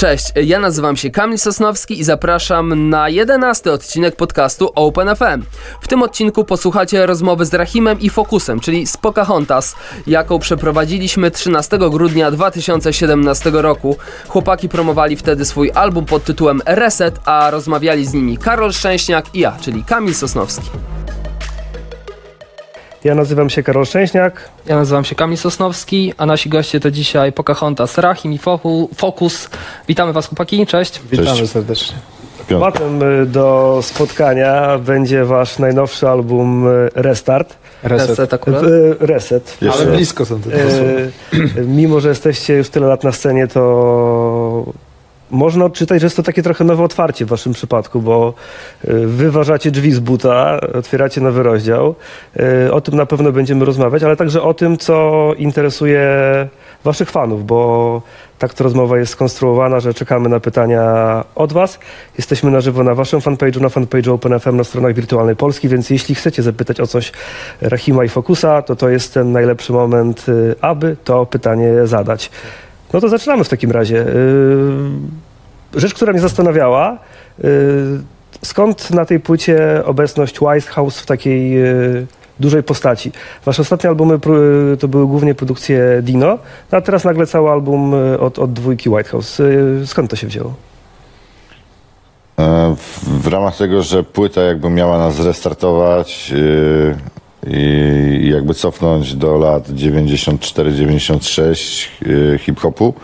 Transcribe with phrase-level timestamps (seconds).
[0.00, 5.42] Cześć, ja nazywam się Kamil Sosnowski i zapraszam na jedenasty odcinek podcastu Open FM.
[5.80, 9.74] W tym odcinku posłuchacie rozmowy z Rahimem i Fokusem, czyli z Pocahontas,
[10.06, 13.96] jaką przeprowadziliśmy 13 grudnia 2017 roku.
[14.28, 19.40] Chłopaki promowali wtedy swój album pod tytułem Reset, a rozmawiali z nimi Karol Szczęśniak i
[19.40, 20.70] ja, czyli Kamil Sosnowski.
[23.04, 24.48] Ja nazywam się Karol Szczęśniak.
[24.66, 28.38] Ja nazywam się Kamil Sosnowski, a nasi goście to dzisiaj Pocahontas, Rahim i
[28.96, 29.48] Fokus.
[29.88, 31.00] Witamy Was chłopaki, cześć.
[31.10, 31.96] Witamy serdecznie.
[32.48, 37.56] Tematem y, do spotkania będzie Wasz najnowszy album y, Restart.
[37.82, 38.62] Reset, Reset akurat.
[39.00, 39.58] Reset.
[39.72, 44.72] Ale blisko są te e, Mimo, że jesteście już tyle lat na scenie, to
[45.30, 48.34] można odczytać, że jest to takie trochę nowe otwarcie w waszym przypadku, bo
[48.84, 51.94] y, wyważacie drzwi z buta, otwieracie nowy rozdział.
[52.66, 56.08] Y, o tym na pewno będziemy rozmawiać, ale także o tym, co interesuje
[56.84, 58.02] waszych fanów, bo
[58.38, 60.84] tak to rozmowa jest skonstruowana, że czekamy na pytania
[61.34, 61.78] od was.
[62.18, 66.14] Jesteśmy na żywo na waszym fanpage'u, na fanpage'u OpenFM, na stronach Wirtualnej Polski, więc jeśli
[66.14, 67.12] chcecie zapytać o coś
[67.60, 72.30] Rahima i Fokusa, to to jest ten najlepszy moment, y, aby to pytanie zadać.
[72.92, 73.94] No to zaczynamy w takim razie.
[75.74, 76.98] Yy, rzecz, która mnie zastanawiała,
[77.38, 77.48] yy,
[78.42, 82.06] skąd na tej płycie obecność White House w takiej yy,
[82.40, 83.12] dużej postaci?
[83.44, 84.18] Wasze ostatnie albumy
[84.80, 86.38] to były głównie produkcje Dino,
[86.70, 89.42] a teraz nagle cały album od, od dwójki White House.
[89.86, 90.54] Skąd to się wzięło?
[92.40, 96.32] E, w, ramach tego, że płyta jakby miała nas zrestartować,
[97.46, 102.94] i jakby cofnąć do lat 94-96 y, hip-hopu,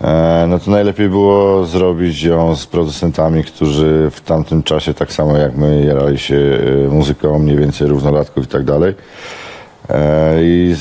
[0.00, 5.36] e, no to najlepiej było zrobić ją z producentami, którzy w tamtym czasie, tak samo
[5.36, 8.94] jak my, jarali się y, muzyką, mniej więcej równolatków i tak dalej.
[9.88, 10.74] E, I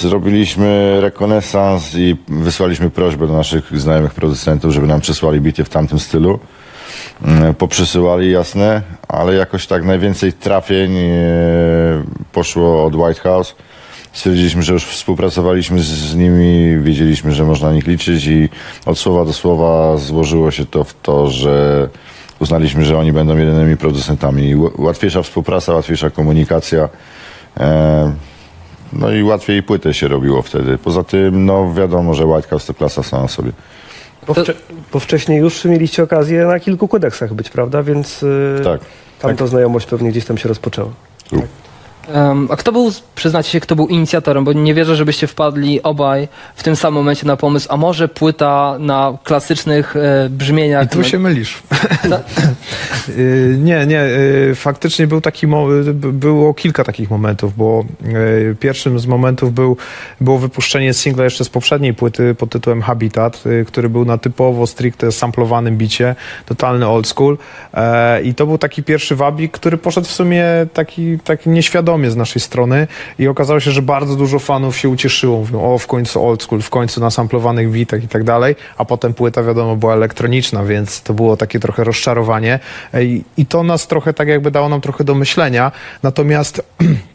[0.00, 5.98] zrobiliśmy rekonesans i wysłaliśmy prośbę do naszych znajomych producentów, żeby nam przysłali bity w tamtym
[5.98, 6.38] stylu.
[7.24, 11.12] Mm, poprzysyłali, jasne, ale jakoś tak najwięcej trafień e,
[12.32, 13.54] poszło od White House.
[14.12, 18.48] Stwierdziliśmy, że już współpracowaliśmy z nimi, wiedzieliśmy, że można na nich liczyć i
[18.86, 21.88] od słowa do słowa złożyło się to w to, że
[22.38, 24.54] uznaliśmy, że oni będą jedynymi producentami.
[24.78, 26.88] Łatwiejsza współpraca, łatwiejsza komunikacja.
[27.60, 28.12] E,
[28.92, 30.78] no i łatwiej płytę się robiło wtedy.
[30.78, 33.52] Poza tym, no wiadomo, że White House to klasa sama sobie.
[34.26, 34.54] Bo, wcze
[34.92, 37.82] bo, wcześniej już mieliście okazję na kilku kodeksach być, prawda?
[37.82, 38.80] Więc y, tak.
[39.20, 39.48] tamta tak.
[39.48, 40.90] znajomość pewnie gdzieś tam się rozpoczęła.
[41.30, 41.40] Tak.
[42.08, 44.44] Um, a kto był, przyznacie się, kto był inicjatorem?
[44.44, 48.76] Bo nie wierzę, żebyście wpadli obaj w tym samym momencie na pomysł, a może płyta
[48.78, 50.86] na klasycznych e, brzmieniach.
[50.86, 51.62] I tu się mylisz.
[53.08, 55.46] Y, nie, nie, y, faktycznie był taki,
[55.94, 57.84] było kilka takich momentów, bo
[58.50, 59.76] y, pierwszym z momentów był,
[60.20, 65.12] było wypuszczenie singla jeszcze z poprzedniej płyty pod tytułem Habitat, który był na typowo stricte
[65.12, 66.14] samplowanym bicie,
[66.46, 67.38] totalny old school
[67.74, 72.10] e, i to był taki pierwszy wabik, który poszedł w sumie taki, taki nieświadomy świadomie
[72.10, 72.86] z naszej strony
[73.18, 75.38] i okazało się, że bardzo dużo fanów się ucieszyło.
[75.38, 78.84] Mówią, o, w końcu old school, w końcu na samplowanych bitach i tak dalej, a
[78.84, 82.60] potem płyta, wiadomo, była elektroniczna, więc to było takie trochę rozczarowanie
[82.94, 85.72] i, i to nas trochę tak jakby dało nam trochę do myślenia.
[86.02, 86.62] Natomiast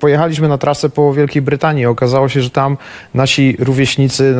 [0.00, 1.86] pojechaliśmy na trasę po Wielkiej Brytanii.
[1.86, 2.76] Okazało się, że tam
[3.14, 4.34] nasi rówieśnicy,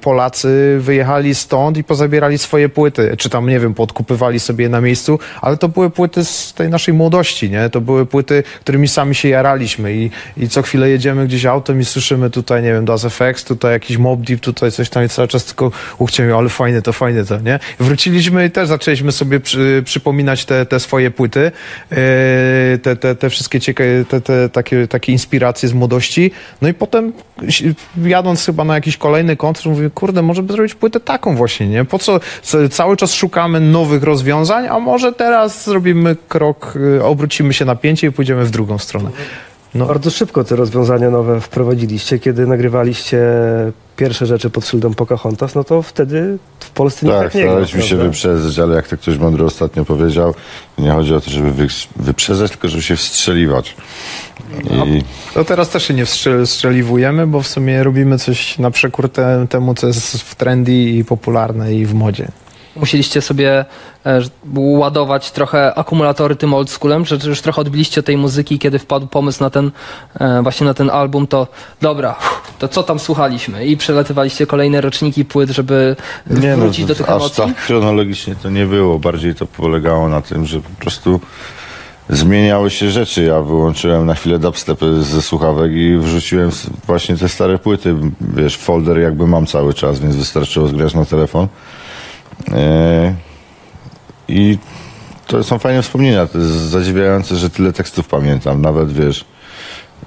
[0.00, 3.14] Polacy wyjechali stąd i pozabierali swoje płyty.
[3.18, 6.94] Czy tam, nie wiem, podkupywali sobie na miejscu, ale to były płyty z tej naszej
[6.94, 7.70] młodości, nie?
[7.70, 11.84] To były płyty, którymi sami się jaraliśmy i, i co chwilę jedziemy gdzieś autem i
[11.84, 15.28] słyszymy tutaj, nie wiem, Das FX, tutaj jakiś Mob Deep, tutaj coś tam i cały
[15.28, 17.58] czas tylko uchciemy, ale fajne to, fajne to, nie?
[17.78, 21.40] Wróciliśmy i też zaczęliśmy sobie przy, przypominać te, te swoje płyty,
[21.90, 23.69] e, te, te, te wszystkie ciekawe,
[24.08, 26.30] te, te, takie, takie inspiracje z młodości.
[26.62, 27.12] No i potem
[28.04, 31.84] jadąc chyba na jakiś kolejny koncert, mówię, kurde, może by zrobić płytę taką właśnie, nie?
[31.84, 32.20] Po co
[32.70, 38.06] cały czas szukamy nowych rozwiązań, a może teraz zrobimy krok, y, obrócimy się na pięcie
[38.06, 39.10] i pójdziemy w drugą stronę.
[39.74, 39.86] No.
[39.86, 42.18] Bardzo szybko te rozwiązania nowe wprowadziliście.
[42.18, 43.18] Kiedy nagrywaliście
[44.00, 47.82] pierwsze rzeczy pod szyldem Pocahontas, no to wtedy w Polsce tak, tak nie Tak, staraliśmy
[47.82, 50.34] się wyprzedzać, ale jak to ktoś mądry ostatnio powiedział,
[50.78, 51.66] nie chodzi o to, żeby wy,
[51.96, 53.76] wyprzedzać, tylko żeby się wstrzeliwać.
[54.70, 55.04] No, I...
[55.34, 56.04] To teraz też się nie
[56.44, 61.04] wstrzeliwujemy, bo w sumie robimy coś na przekór te, temu, co jest w trendy i
[61.04, 62.28] popularne i w modzie
[62.76, 63.64] musieliście sobie
[64.54, 69.50] ładować trochę akumulatory tym oldschoolem, że już trochę odbiliście tej muzyki, kiedy wpadł pomysł na
[69.50, 69.70] ten,
[70.20, 71.46] e, właśnie na ten album, to
[71.80, 72.16] dobra,
[72.58, 73.66] to co tam słuchaliśmy?
[73.66, 77.44] I przelatywaliście kolejne roczniki płyt, żeby nie no, wrócić no, do tych aż emocji?
[77.44, 81.20] tak chronologicznie to nie było, bardziej to polegało na tym, że po prostu
[82.08, 83.22] zmieniały się rzeczy.
[83.22, 86.50] Ja wyłączyłem na chwilę dubstepy ze słuchawek i wrzuciłem
[86.86, 87.94] właśnie te stare płyty.
[88.20, 91.48] Wiesz, folder jakby mam cały czas, więc wystarczyło zgrać na telefon.
[92.52, 93.14] E,
[94.30, 94.58] I
[95.26, 96.26] to są fajne wspomnienia.
[96.26, 98.62] To jest zadziwiające, że tyle tekstów pamiętam.
[98.62, 99.24] Nawet wiesz,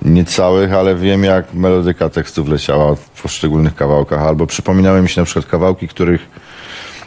[0.02, 4.22] nie całych, ale wiem jak melodyka tekstów leciała w poszczególnych kawałkach.
[4.22, 6.30] Albo przypominały mi się na przykład kawałki, których,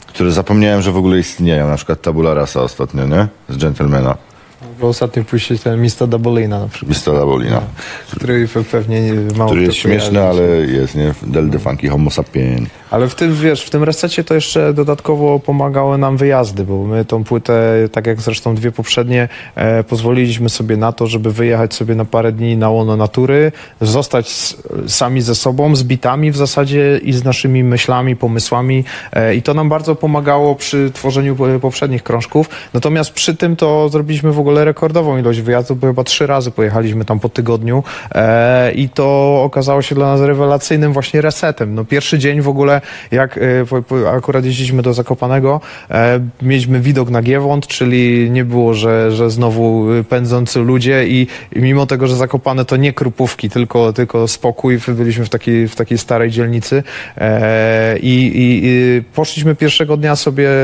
[0.07, 1.69] które zapomniałem, że w ogóle istnieją.
[1.69, 3.29] Na przykład Tabula Rasa ostatnio, nie?
[3.49, 4.17] Z Gentlemana.
[4.81, 7.61] Bo ostatnio puścić ten Mista Dabolina na przykład, Mista Bolina.
[8.17, 11.14] który pe- pewnie nie, mało Który jest śmieszny, ale jest, nie?
[11.23, 12.67] Del de Funky Homo sapien.
[12.90, 17.05] Ale w tym, wiesz, w tym resecie to jeszcze dodatkowo pomagały nam wyjazdy, bo my
[17.05, 21.94] tą płytę, tak jak zresztą dwie poprzednie, e, pozwoliliśmy sobie na to, żeby wyjechać sobie
[21.94, 24.56] na parę dni na łono natury, zostać s-
[24.87, 29.55] sami ze sobą, z bitami w zasadzie i z naszymi myślami, pomysłami e, i to
[29.55, 32.49] nam bardzo pomagało przy tworzeniu po- poprzednich krążków.
[32.75, 37.05] Natomiast przy tym to zrobiliśmy w ogóle rekordową ilość wyjazdów, bo chyba trzy razy pojechaliśmy
[37.05, 37.83] tam po tygodniu
[38.15, 41.75] e, i to okazało się dla nas rewelacyjnym właśnie resetem.
[41.75, 42.81] No pierwszy dzień w ogóle,
[43.11, 45.61] jak e, akurat jeździliśmy do Zakopanego,
[45.91, 51.61] e, mieliśmy widok na Giewont, czyli nie było, że, że znowu pędzący ludzie i, i
[51.61, 55.99] mimo tego, że Zakopane to nie krupówki, tylko, tylko spokój, byliśmy w takiej, w takiej
[55.99, 56.83] starej dzielnicy
[57.19, 60.57] e, i, i, poszliśmy pierwszego dnia sobie e,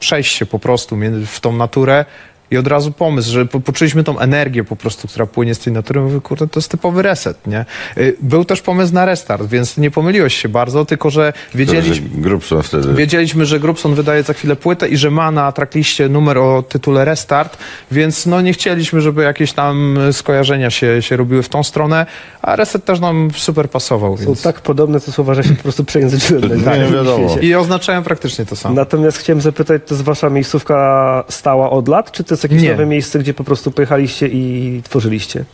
[0.00, 0.96] przejść się po prostu
[1.26, 2.04] w tą naturę
[2.50, 5.72] i od razu pomysł, że po, poczuliśmy tą energię po prostu, która płynie z tej
[5.72, 6.00] natury.
[6.00, 7.64] Mówię, kurde, to jest typowy reset, nie?
[7.98, 12.62] Y, Był też pomysł na restart, więc nie pomyliłeś się bardzo, tylko że wiedzieliśmy, Grubson
[12.62, 12.94] wtedy.
[12.94, 17.04] Wiedzieliśmy, że Grubson wydaje za chwilę płytę i że ma na trackliście numer o tytule
[17.04, 17.58] Restart,
[17.92, 22.06] więc no nie chcieliśmy, żeby jakieś tam skojarzenia się, się robiły w tą stronę,
[22.42, 24.42] a Reset też nam super pasował, Są więc...
[24.42, 26.42] tak podobne te słowa, że się po prostu przejęzyczyłem.
[26.78, 27.36] Nie w wiadomo.
[27.40, 28.74] I oznaczają praktycznie to samo.
[28.74, 32.70] Natomiast chciałem zapytać, to jest wasza miejscówka stała od lat, czy to jest jakieś Nie.
[32.70, 35.44] nowe miejsce, gdzie po prostu pojechaliście i tworzyliście?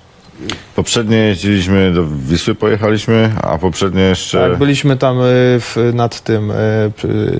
[0.75, 4.51] Poprzednie jeździliśmy do Wisły, pojechaliśmy, a poprzednie jeszcze...
[4.51, 5.25] Tak, byliśmy tam y,
[5.61, 6.55] w, nad tym, y,
[6.97, 7.39] przy,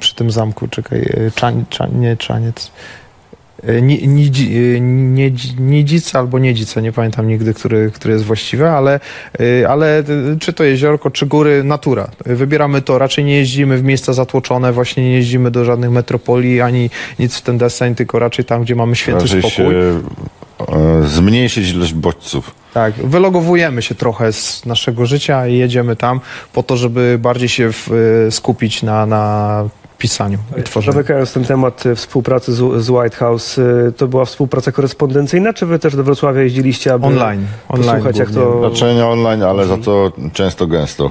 [0.00, 2.70] przy tym zamku, czekaj, y, Czań, Czań, nie Czaniec.
[5.58, 9.00] Niedzica albo Niedzica, nie pamiętam nigdy, który, który jest właściwy, ale,
[9.40, 10.04] y, ale
[10.40, 12.08] czy to jeziorko, czy góry, natura.
[12.26, 16.90] Wybieramy to, raczej nie jeździmy w miejsca zatłoczone, właśnie nie jeździmy do żadnych metropolii, ani
[17.18, 19.74] nic w ten deseń, tylko raczej tam, gdzie mamy święty Raczej spokój.
[19.74, 20.00] się
[21.02, 22.54] e, zmniejszyć ilość bodźców.
[22.74, 26.20] Tak, wylogowujemy się trochę z naszego życia i jedziemy tam
[26.52, 27.90] po to, żeby bardziej się w,
[28.30, 29.64] skupić na, na
[30.02, 30.92] pisaniu i tworzeniu.
[30.92, 35.66] Zamykając ten temat y, współpracy z, z White House, y, to była współpraca korespondencyjna, czy
[35.66, 37.46] wy też do Wrocławia jeździliście, aby Online.
[37.68, 38.70] online posłuchać, jak to...
[38.70, 41.10] Znaczy nie online, ale za to często gęsto.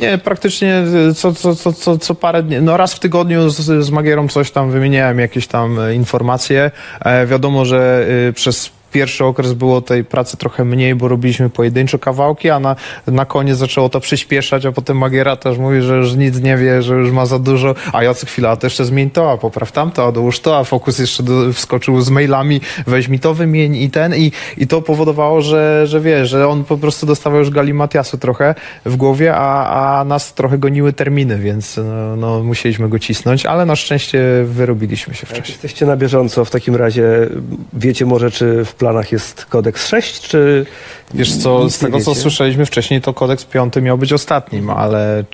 [0.00, 3.84] Nie, praktycznie y, co, co, co, co, co parę dni, no raz w tygodniu z,
[3.84, 6.70] z Magierą coś tam wymieniałem, jakieś tam e, informacje.
[7.00, 11.98] E, wiadomo, że y, przez pierwszy okres było tej pracy trochę mniej, bo robiliśmy pojedynczo
[11.98, 12.76] kawałki, a na,
[13.06, 16.82] na koniec zaczęło to przyspieszać, a potem Magiera też mówi, że już nic nie wie,
[16.82, 19.36] że już ma za dużo, a ja co chwila, a to jeszcze zmień to, a
[19.36, 23.34] popraw tamto, a dołóż to, a Fokus jeszcze do, wskoczył z mailami, weź mi to,
[23.34, 24.14] wymień i ten.
[24.16, 28.54] I, i to powodowało, że, że wie, że on po prostu dostawał już galimatiasu trochę
[28.84, 33.66] w głowie, a, a nas trochę goniły terminy, więc no, no, musieliśmy go cisnąć, ale
[33.66, 35.54] na szczęście wyrobiliśmy się Jak wcześniej.
[35.54, 37.02] jesteście na bieżąco, w takim razie
[37.72, 40.66] wiecie może, czy w planach jest kodeks 6, czy...
[41.14, 45.24] Wiesz co, z tego co słyszeliśmy wcześniej, to kodeks piąty miał być ostatnim, ale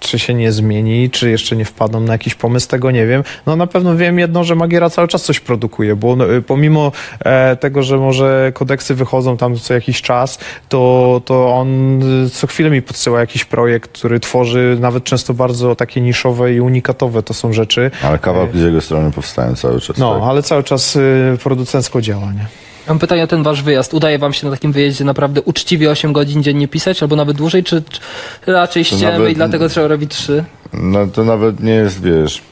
[0.00, 3.24] czy się nie zmieni, czy jeszcze nie wpadną na jakiś pomysł, tego nie wiem.
[3.46, 6.92] No na pewno wiem jedno, że Magiera cały czas coś produkuje, bo no, y, pomimo
[7.20, 10.38] e, tego, że może kodeksy wychodzą tam co jakiś czas,
[10.68, 15.74] to, to on y, co chwilę mi podsyła jakiś projekt, który tworzy nawet często bardzo
[15.74, 17.90] takie niszowe i unikatowe to są rzeczy.
[18.02, 19.98] Ale kawałki z jego strony powstają cały czas.
[19.98, 20.28] No, tak.
[20.28, 22.67] ale cały czas y, producencko działa, nie?
[22.88, 23.94] Mam pytanie o ten wasz wyjazd.
[23.94, 27.64] Udaje wam się na takim wyjeździe naprawdę uczciwie 8 godzin dziennie pisać, albo nawet dłużej,
[27.64, 27.82] czy,
[28.44, 30.44] czy raczej ściemy nawet- i dlatego trzeba robić 3?
[30.72, 32.42] No to nawet nie jest, wiesz,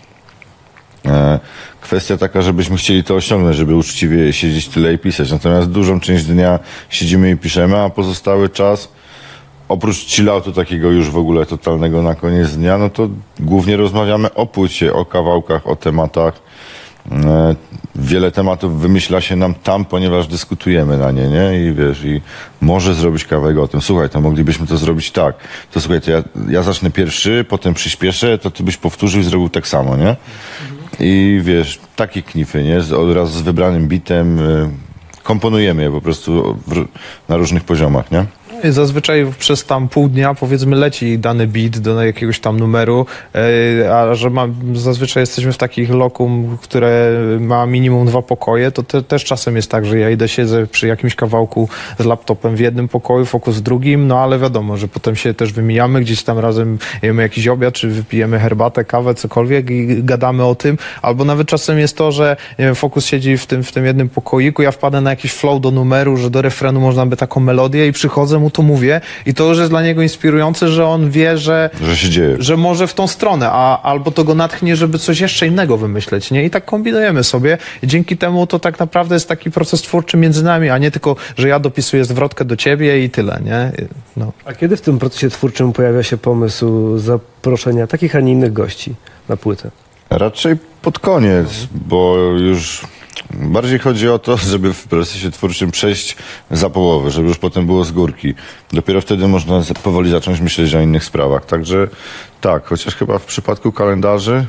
[1.07, 1.41] e,
[1.81, 5.33] kwestia taka, żebyśmy chcieli to osiągnąć, żeby uczciwie siedzieć tyle i pisać.
[5.33, 6.59] Natomiast dużą część dnia
[6.91, 8.89] siedzimy i piszemy, a pozostały czas,
[9.69, 13.09] oprócz chilloutu takiego już w ogóle totalnego na koniec dnia, no to
[13.41, 16.46] głównie rozmawiamy o płycie, o kawałkach, o tematach.
[17.13, 17.55] E,
[17.99, 21.67] Wiele tematów wymyśla się nam tam, ponieważ dyskutujemy na nie, nie?
[21.67, 22.21] I wiesz, i
[22.61, 23.81] może zrobić kawałek o tym.
[23.81, 25.35] Słuchaj, to moglibyśmy to zrobić tak.
[25.73, 29.49] To słuchaj, to ja, ja zacznę pierwszy, potem przyspieszę, to ty byś powtórzył i zrobił
[29.49, 30.17] tak samo, nie?
[31.01, 32.81] I wiesz, takie knify, nie?
[32.81, 34.69] Z, od razu z wybranym bitem y,
[35.23, 36.85] komponujemy je po prostu w,
[37.29, 38.25] na różnych poziomach, nie?
[38.73, 44.15] Zazwyczaj przez tam pół dnia powiedzmy leci dany beat do jakiegoś tam numeru, e, a
[44.15, 49.25] że ma, zazwyczaj jesteśmy w takich lokum, które ma minimum dwa pokoje, to te, też
[49.25, 51.69] czasem jest tak, że ja idę siedzę przy jakimś kawałku
[51.99, 55.53] z laptopem w jednym pokoju, fokus w drugim, no ale wiadomo, że potem się też
[55.53, 60.55] wymijamy, gdzieś tam razem jemy jakiś obiad, czy wypijemy herbatę, kawę, cokolwiek i gadamy o
[60.55, 64.09] tym, albo nawet czasem jest to, że wiem, fokus siedzi w tym, w tym jednym
[64.09, 67.87] pokoiku, ja wpadę na jakiś flow do numeru, że do refrenu można by taką melodię
[67.87, 71.39] i przychodzę mu to mówię i to już jest dla niego inspirujące, że on wie,
[71.39, 72.37] że Że się dzieje.
[72.39, 76.31] że może w tą stronę, a albo to go natchnie, żeby coś jeszcze innego wymyśleć,
[76.31, 76.45] nie?
[76.45, 77.59] I tak kombinujemy sobie.
[77.83, 81.17] I dzięki temu to tak naprawdę jest taki proces twórczy między nami, a nie tylko,
[81.39, 83.73] że ja dopisuję zwrotkę do ciebie i tyle, nie?
[84.17, 84.33] No.
[84.45, 88.95] A kiedy w tym procesie twórczym pojawia się pomysł zaproszenia takich, a nie innych gości
[89.29, 89.71] na płytę?
[90.11, 91.49] Raczej pod koniec,
[91.89, 92.83] bo już
[93.37, 96.17] bardziej chodzi o to, żeby w procesie twórczym przejść
[96.51, 98.35] za połowę, żeby już potem było z górki.
[98.73, 101.47] Dopiero wtedy można powoli zacząć myśleć o innych sprawach.
[101.47, 101.89] Także
[102.41, 104.47] tak, chociaż chyba w przypadku kalendarzy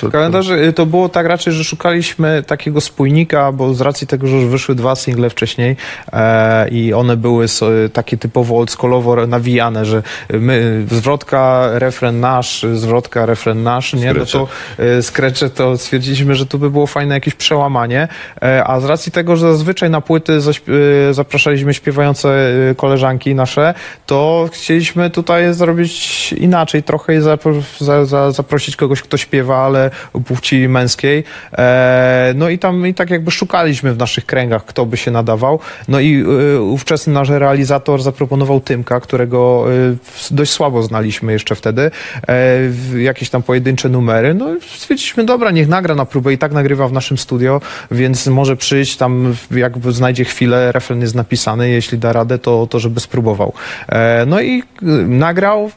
[0.00, 4.06] to, W kalendarzu y, to było tak raczej, że szukaliśmy takiego spójnika, bo z racji
[4.06, 5.76] tego, że już wyszły dwa single wcześniej
[6.12, 13.26] e, i one były so, takie typowo oldschoolowo nawijane, że my, zwrotka, refren nasz, zwrotka,
[13.26, 14.14] refren nasz, nie?
[14.14, 18.08] No to e, skrecze, to stwierdziliśmy, że tu by było fajne jakieś przełamanie,
[18.42, 23.74] e, a z racji tego, że zazwyczaj na płyty e, zapraszaliśmy śpiewające koleżanki nasze,
[24.06, 29.89] to chcieliśmy tutaj zrobić inaczej trochę i zapro- za, za, zaprosić kogoś, kto śpiewa, ale
[30.24, 31.24] płci męskiej.
[31.58, 35.58] E, no i tam i tak jakby szukaliśmy w naszych kręgach, kto by się nadawał.
[35.88, 39.96] No i y, ówczesny nasz realizator zaproponował Tymka, którego y,
[40.30, 41.90] dość słabo znaliśmy jeszcze wtedy.
[42.28, 44.34] E, jakieś tam pojedyncze numery.
[44.34, 48.26] No i stwierdziliśmy, dobra, niech nagra na próbę i tak nagrywa w naszym studio, więc
[48.26, 53.00] może przyjść tam, jakby znajdzie chwilę, refren jest napisany, jeśli da radę, to, to żeby
[53.00, 53.52] spróbował.
[53.88, 54.62] E, no i
[55.06, 55.70] nagrał,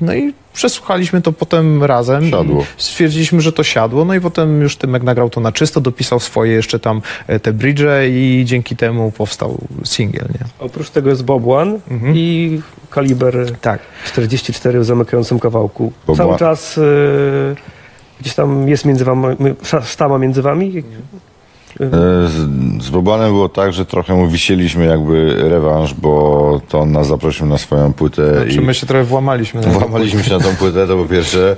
[0.00, 2.30] no i przesłuchaliśmy to potem razem.
[2.30, 2.64] Siadło.
[2.76, 6.52] Stwierdziliśmy, że to siadło, no i potem już Tymek nagrał to na czysto, dopisał swoje
[6.52, 10.46] jeszcze tam e, te bridge i dzięki temu powstał singiel, nie?
[10.58, 11.78] Oprócz tego jest Bob One
[12.14, 13.80] i kaliber Tak.
[14.06, 15.92] 44 w zamykającym kawałku.
[16.06, 16.38] Bob Cały One.
[16.38, 16.82] czas y,
[18.20, 19.36] gdzieś tam jest między wami,
[19.84, 20.78] sztama między wami?
[20.78, 20.82] E,
[21.80, 22.32] Z,
[22.84, 27.46] z Bobanem było tak, że trochę mu wisieliśmy jakby rewanż, bo to on nas zaprosił
[27.46, 29.60] na swoją płytę Znaczy i my się trochę włamaliśmy.
[29.60, 31.56] na- włamaliśmy się na tą płytę, to po pierwsze.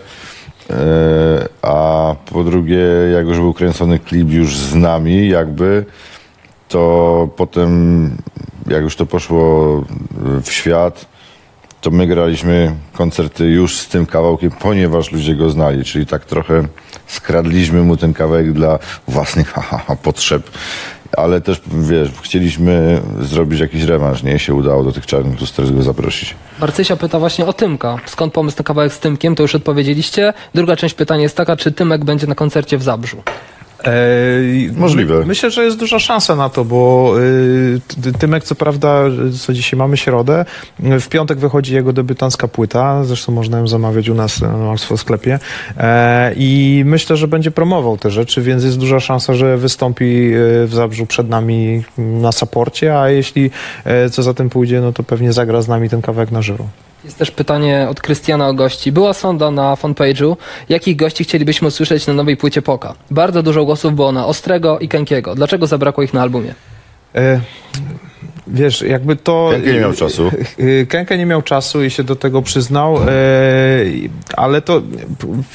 [0.71, 2.79] E, A po drugie,
[3.15, 5.85] jak już był kręcony klip już z nami jakby,
[6.69, 8.11] to potem
[8.67, 9.85] jak już to poszło
[10.43, 11.07] w świat,
[11.81, 16.63] to my graliśmy koncerty już z tym kawałkiem, ponieważ ludzie go znali, czyli tak trochę
[17.11, 20.51] skradliśmy mu ten kawałek dla własnych ha, ha, ha, potrzeb,
[21.17, 25.83] ale też, wiesz, chcieliśmy zrobić jakiś rewanż, nie się udało do tych czarnych luster go
[25.83, 26.35] zaprosić.
[26.61, 27.99] Marcysia pyta właśnie o Tymka.
[28.07, 29.35] Skąd pomysł na kawałek z Tymkiem?
[29.35, 30.33] To już odpowiedzieliście.
[30.55, 33.23] Druga część pytania jest taka, czy Tymek będzie na koncercie w Zabrzu?
[33.85, 35.19] Eee, Możliwe.
[35.19, 39.03] my- Myślę, że jest duża szansa na to, bo y, Ty- Tymek, co prawda,
[39.41, 40.45] co dzisiaj mamy środę,
[41.01, 45.39] w piątek wychodzi jego debiutancka płyta, zresztą można ją zamawiać u nas na w sklepie
[45.77, 50.67] e, i myślę, że będzie promował te rzeczy, więc jest duża szansa, że wystąpi y,
[50.67, 53.51] w Zabrzu przed nami na saporcie, a jeśli
[53.85, 56.67] e, co za tym pójdzie, no to pewnie zagra z nami ten kawałek na żywo.
[57.05, 58.93] Jest też pytanie od Krystiana o gości.
[58.93, 60.37] Była sonda na fanpage'u.
[60.69, 62.95] Jakich gości chcielibyśmy usłyszeć na nowej płycie Poka?
[63.11, 65.35] Bardzo dużo głosów było na Ostrego i Kękiego.
[65.35, 66.55] Dlaczego zabrakło ich na albumie?
[67.15, 67.41] E,
[68.51, 69.49] Wiesz, jakby to...
[69.53, 70.31] Kękę nie miał czasu.
[70.89, 73.09] Kękę nie miał czasu i się do tego przyznał, e,
[74.37, 74.83] ale to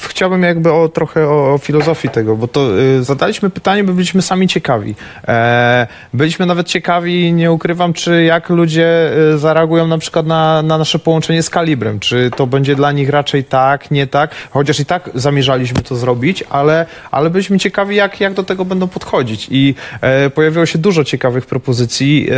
[0.08, 4.22] chciałbym jakby o, trochę o, o filozofii tego, bo to y, zadaliśmy pytanie, bo byliśmy
[4.22, 4.94] sami ciekawi.
[5.28, 10.98] E, Byliśmy nawet ciekawi, nie ukrywam, czy jak ludzie zareagują na przykład na, na nasze
[10.98, 15.10] połączenie z kalibrem, czy to będzie dla nich raczej tak, nie tak, chociaż i tak
[15.14, 20.30] zamierzaliśmy to zrobić, ale, ale byliśmy ciekawi, jak, jak do tego będą podchodzić i e,
[20.30, 22.28] pojawiło się dużo ciekawych propozycji.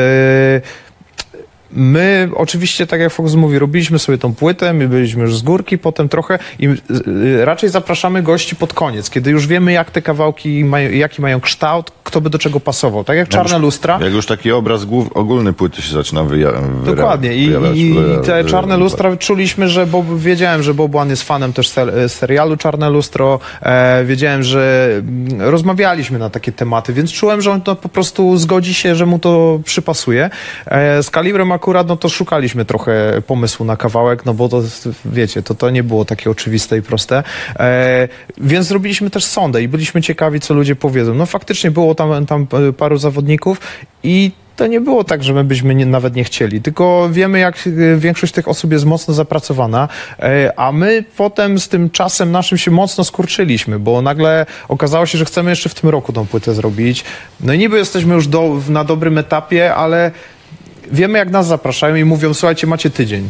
[1.71, 5.78] My oczywiście, tak jak Fox mówi, robiliśmy sobie tą płytę, my byliśmy już z górki,
[5.78, 6.76] potem trochę i y,
[7.09, 11.40] y, raczej zapraszamy gości pod koniec, kiedy już wiemy, jak te kawałki mają, jaki mają
[11.40, 13.05] kształt, kto by do czego pasował.
[13.05, 13.99] Tak jak Czarne już- Lustra.
[14.03, 17.35] Jak już taki obraz głów, ogólny płyty się zaczyna wyja- wyra- Dokładnie.
[17.37, 21.11] I, wyjawiać, i, wyja- i te czarne lustra czuliśmy, że Bob, wiedziałem, że Bob One
[21.11, 23.41] jest fanem też ser, serialu Czarne Lustro.
[23.62, 28.37] E, wiedziałem, że mm, rozmawialiśmy na takie tematy, więc czułem, że on to po prostu
[28.37, 30.31] zgodzi się, że mu to przypasuje.
[30.67, 34.62] E, z Kalibrem akurat, no to szukaliśmy trochę pomysłu na kawałek, no bo to,
[35.05, 37.23] wiecie, to, to nie było takie oczywiste i proste.
[37.61, 41.15] E, więc zrobiliśmy też sondę i byliśmy ciekawi, co ludzie powiedzą.
[41.15, 43.61] No faktycznie było tam, tam e, paru zawodników
[44.02, 47.67] i to nie było tak, że my byśmy nie, nawet nie chcieli, tylko wiemy, jak
[47.67, 49.88] y, większość tych osób jest mocno zapracowana,
[50.19, 55.19] e, a my potem z tym czasem naszym się mocno skurczyliśmy, bo nagle okazało się,
[55.19, 57.05] że chcemy jeszcze w tym roku tą płytę zrobić.
[57.40, 60.11] No i niby jesteśmy już do, na dobrym etapie, ale
[60.93, 63.28] wiemy, jak nas zapraszają i mówią, słuchajcie, macie tydzień.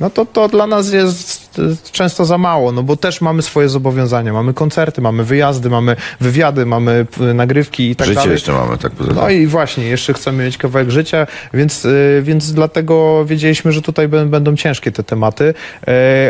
[0.00, 1.43] No to, to dla nas jest e,
[1.92, 4.32] często za mało, no bo też mamy swoje zobowiązania.
[4.32, 8.32] Mamy koncerty, mamy wyjazdy, mamy wywiady, mamy p- nagrywki i tak Życie dalej.
[8.32, 12.52] jeszcze mamy, tak poza No i właśnie, jeszcze chcemy mieć kawałek życia, więc, y, więc
[12.52, 15.54] dlatego wiedzieliśmy, że tutaj bę- będą ciężkie te tematy,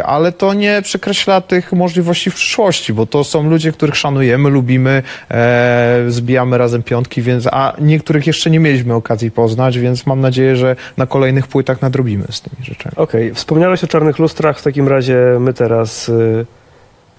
[0.05, 5.03] ale to nie przekreśla tych możliwości w przyszłości, bo to są ludzie, których szanujemy, lubimy,
[6.09, 10.77] zbijamy razem piątki, więc, a niektórych jeszcze nie mieliśmy okazji poznać, więc mam nadzieję, że
[10.97, 12.97] na kolejnych płytach nadrobimy z tymi rzeczami.
[12.97, 16.47] Okej, wspomniałeś o czarnych lustrach, w takim razie my teraz y,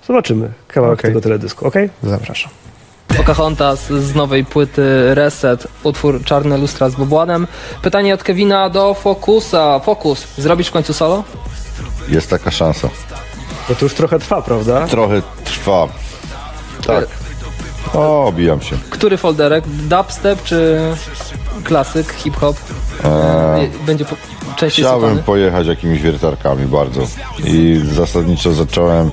[0.07, 1.11] zobaczymy kawałek Okej.
[1.11, 1.89] tego teledysku, okej?
[2.03, 2.51] Zapraszam.
[3.17, 7.47] Pocahontas z nowej płyty Reset, utwór Czarne Lustra z Bobłanem.
[7.81, 9.79] Pytanie od Kevina do Fokusa.
[9.79, 11.23] Fokus, zrobisz w końcu solo?
[12.07, 12.89] Jest taka szansa.
[13.69, 14.87] Bo to już trochę trwa, prawda?
[14.87, 15.87] Trochę trwa.
[16.87, 17.07] Tak.
[17.93, 18.77] O, obijam się.
[18.89, 19.63] Który folderek?
[19.67, 20.79] Dubstep czy
[21.63, 22.55] klasyk, hip-hop?
[23.85, 24.15] Będzie po,
[24.69, 25.23] Chciałbym słuchany?
[25.23, 27.01] pojechać jakimiś wiertarkami bardzo.
[27.43, 29.11] I zasadniczo zacząłem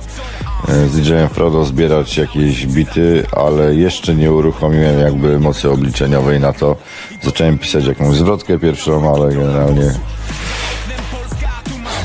[0.67, 6.53] e, z DJ-em Frodo zbierać jakieś bity, ale jeszcze nie uruchomiłem jakby mocy obliczeniowej na
[6.53, 6.75] to.
[7.21, 9.93] Zacząłem pisać jakąś zwrotkę pierwszą, ale generalnie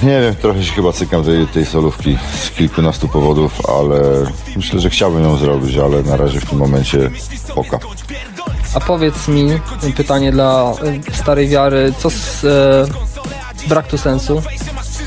[0.03, 4.01] nie wiem, trochę się chyba cykam tej, tej solówki z kilkunastu powodów, ale
[4.57, 7.11] myślę, że chciałbym ją zrobić, ale na razie w tym momencie
[7.55, 7.79] poka.
[8.75, 9.51] A powiedz mi,
[9.97, 10.73] pytanie dla
[11.11, 14.43] y, starej wiary, co z e, brak tu sensu?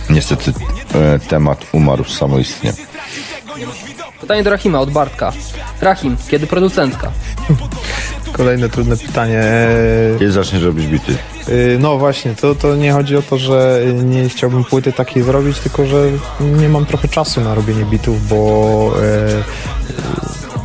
[0.10, 0.54] Niestety
[0.96, 2.74] e, temat umarł samoistnie.
[4.22, 5.32] Pytanie do Rahima od Bartka.
[5.82, 7.12] Rahim, kiedy producencka?
[8.38, 9.38] Kolejne trudne pytanie.
[9.40, 11.18] E, Kiedy zaczniesz robić bity?
[11.52, 15.60] Y, No właśnie, to, to nie chodzi o to, że nie chciałbym płyty takiej zrobić,
[15.60, 16.06] tylko że
[16.40, 19.44] nie mam trochę czasu na robienie bitów, bo e,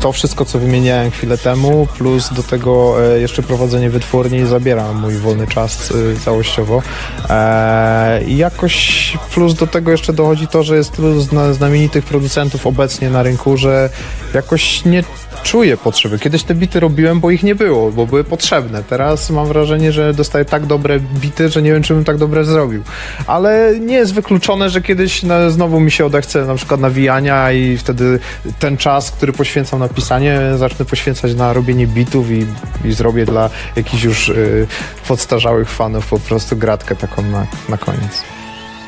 [0.00, 5.14] to wszystko, co wymieniałem chwilę temu, plus do tego e, jeszcze prowadzenie wytwórni zabiera mój
[5.14, 5.93] wolny czas
[6.25, 6.83] całościowo.
[7.31, 12.66] E, I jakoś plus do tego jeszcze dochodzi to, że jest tylu zna, znamienitych producentów
[12.66, 13.90] obecnie na rynku, że
[14.35, 15.05] jakoś nie
[15.42, 16.18] czuję potrzeby.
[16.18, 18.83] Kiedyś te bity robiłem, bo ich nie było, bo były potrzebne.
[18.83, 22.44] Teraz mam wrażenie, że dostaję tak dobre bity, że nie wiem, czy bym tak dobre
[22.44, 22.83] zrobił.
[23.27, 28.18] Ale nie jest wykluczone, że kiedyś znowu mi się odechce na przykład nawijania i wtedy
[28.59, 32.46] ten czas, który poświęcam na pisanie, zacznę poświęcać na robienie bitów i,
[32.85, 34.66] i zrobię dla jakichś już y,
[35.09, 38.36] podstarzałych fanów po prostu gratkę taką na, na koniec.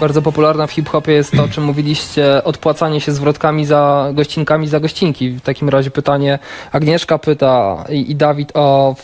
[0.00, 4.80] Bardzo popularna w hip-hopie jest to, o czym mówiliście, odpłacanie się zwrotkami za gościnkami za
[4.80, 5.30] gościnki.
[5.30, 6.38] W takim razie pytanie
[6.72, 8.96] Agnieszka pyta i, i Dawid o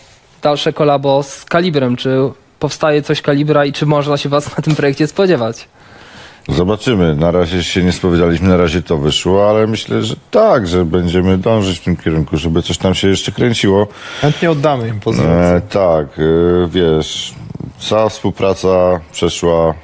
[0.43, 1.97] dalsze kolabo z Kalibrem.
[1.97, 2.19] Czy
[2.59, 5.69] powstaje coś Kalibra i czy można się was na tym projekcie spodziewać?
[6.49, 7.17] Zobaczymy.
[7.17, 11.39] Na razie się nie spowiedzieliśmy, na razie to wyszło, ale myślę, że tak, że będziemy
[11.39, 13.87] dążyć w tym kierunku, żeby coś tam się jeszcze kręciło.
[14.21, 15.41] Chętnie oddamy im pozdrowienia.
[15.41, 16.23] E, tak, e,
[16.69, 17.35] wiesz,
[17.79, 19.75] cała współpraca przeszła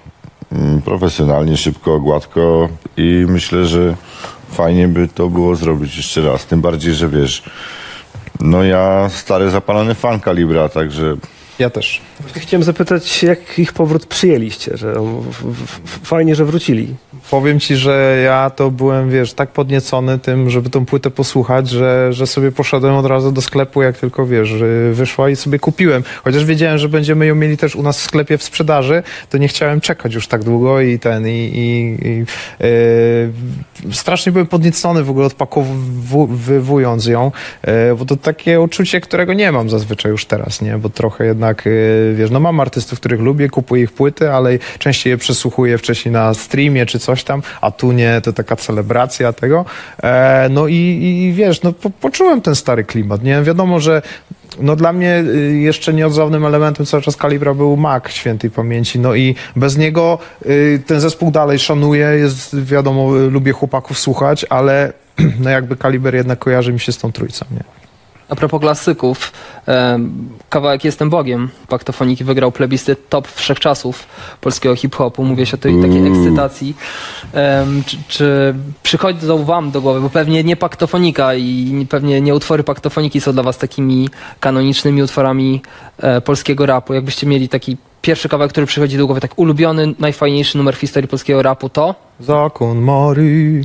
[0.85, 3.97] profesjonalnie, szybko, gładko i myślę, że
[4.51, 6.47] fajnie by to było zrobić jeszcze raz.
[6.47, 7.43] Tym bardziej, że wiesz,
[8.41, 11.17] no ja stary zapalony fan Kalibra, także
[11.61, 12.01] Ja też.
[12.37, 14.95] Chciałem zapytać, jak ich powrót przyjęliście, że
[16.03, 16.95] fajnie, że wrócili.
[17.31, 22.13] Powiem ci, że ja to byłem, wiesz, tak podniecony tym, żeby tą płytę posłuchać, że,
[22.13, 26.03] że sobie poszedłem od razu do sklepu, jak tylko, wiesz, że wyszła i sobie kupiłem.
[26.25, 29.49] Chociaż wiedziałem, że będziemy ją mieli też u nas w sklepie w sprzedaży, to nie
[29.49, 32.25] chciałem czekać już tak długo i ten, i, i, i
[33.87, 37.33] yy, strasznie byłem podniecony w ogóle odpakowywując ją,
[37.67, 40.79] yy, bo to takie uczucie, którego nie mam zazwyczaj już teraz, nie?
[40.79, 45.11] Bo trochę jednak, yy, wiesz, no mam artystów, których lubię, kupuję ich płyty, ale częściej
[45.11, 49.65] je przesłuchuję wcześniej na streamie czy coś tam, a tu nie, to taka celebracja tego.
[50.03, 53.43] E, no i, i wiesz, no po, poczułem ten stary klimat, nie?
[53.43, 54.03] Wiadomo, że
[54.59, 59.15] no dla mnie y, jeszcze nieodzownym elementem cały czas Kalibra był Mac świętej pamięci, no
[59.15, 64.93] i bez niego y, ten zespół dalej szanuję, jest wiadomo, y, lubię chłopaków słuchać, ale
[65.45, 67.80] no jakby Kaliber jednak kojarzy mi się z tą trójcą, nie?
[68.31, 69.33] A propos klasyków,
[70.51, 74.07] kawałek Jestem Bogiem Paktofoniki wygrał plebiscyt top wszechczasów
[74.41, 75.25] polskiego hip-hopu.
[75.25, 76.77] Mówię się o tej takiej ekscytacji.
[77.33, 82.35] Em, czy, czy przychodzą wam do głowy, bo pewnie nie Paktofonika i nie- pewnie nie
[82.35, 84.09] utwory Paktofoniki są dla was takimi
[84.41, 85.63] kanonicznymi utworami
[85.99, 86.95] e, polskiego rapu.
[86.95, 91.09] Jakbyście mieli taki pierwszy kawałek, który przychodzi do głowy, tak ulubiony, najfajniejszy numer w historii
[91.09, 91.95] polskiego rapu, to?
[92.21, 93.65] Zakon Mary.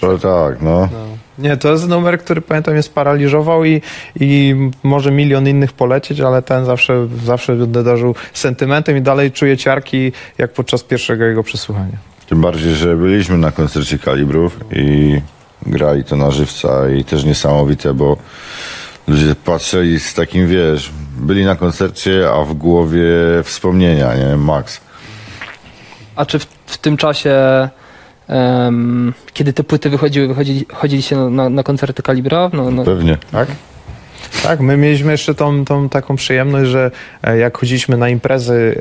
[0.00, 0.88] trochę tak, no.
[1.38, 3.82] Nie, to jest numer, który pamiętam mnie sparaliżował i,
[4.20, 9.56] i może milion innych polecieć, ale ten zawsze, zawsze będę darzył sentymentem i dalej czuję
[9.56, 11.96] ciarki jak podczas pierwszego jego przesłuchania.
[12.28, 15.20] Tym bardziej, że byliśmy na koncercie Kalibrów i
[15.66, 18.16] grali to na żywca i też niesamowite, bo
[19.08, 23.08] ludzie patrzyli z takim, wiesz, byli na koncercie, a w głowie
[23.44, 24.36] wspomnienia, nie?
[24.36, 24.80] Max.
[26.16, 27.34] A czy w, w tym czasie,
[28.28, 32.50] em, kiedy te płyty wychodziły, wychodzili, chodziliście na, na, na koncerty Kalibra?
[32.52, 33.18] No, no, Pewnie.
[33.32, 33.48] Tak?
[34.42, 36.90] Tak, my mieliśmy jeszcze tą, tą taką przyjemność, że
[37.22, 38.76] e, jak chodziliśmy na imprezy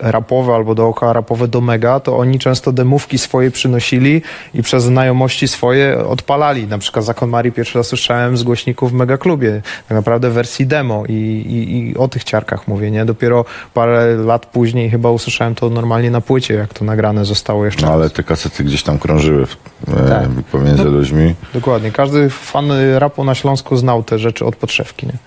[0.00, 4.22] e, rapowe albo dookoła rapowe do Mega, to oni często demówki swoje przynosili
[4.54, 6.66] i przez znajomości swoje odpalali.
[6.66, 10.32] Na przykład Zakon Marii pierwszy raz słyszałem z głośników w Mega Klubie, tak naprawdę w
[10.32, 13.04] wersji demo i, i, i o tych ciarkach mówię, nie?
[13.04, 17.86] Dopiero parę lat później chyba usłyszałem to normalnie na płycie, jak to nagrane zostało jeszcze
[17.86, 19.46] No ale te kasety gdzieś tam krążyły
[19.88, 20.28] e, Tak.
[20.52, 21.34] pomiędzy ludźmi.
[21.54, 25.18] Dokładnie, każdy fan rapu na Śląsku znał te rzeczy od podszewki, nie?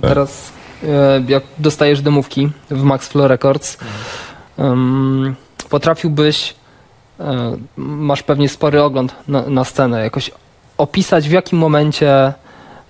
[0.00, 0.52] Teraz
[0.84, 3.78] e, jak dostajesz demówki w Max Flow Records,
[5.70, 6.54] potrafiłbyś,
[7.20, 10.30] e, masz pewnie spory ogląd na, na scenę, jakoś
[10.78, 12.32] opisać w jakim momencie,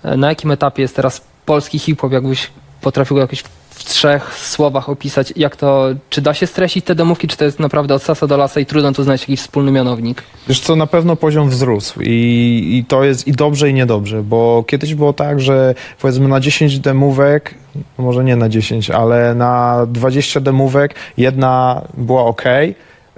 [0.03, 3.43] e, na jakim etapie jest teraz polski hip-hop, jakbyś potrafił jakoś
[3.77, 7.59] w trzech słowach opisać, jak to, czy da się streścić te demówki, czy to jest
[7.59, 10.23] naprawdę od sasa do lasa i trudno tu znaleźć jakiś wspólny mianownik?
[10.47, 14.63] Wiesz co, na pewno poziom wzrósł i, i to jest i dobrze i niedobrze, bo
[14.67, 17.55] kiedyś było tak, że powiedzmy na 10 demówek,
[17.97, 22.43] może nie na 10, ale na 20 demówek jedna była ok.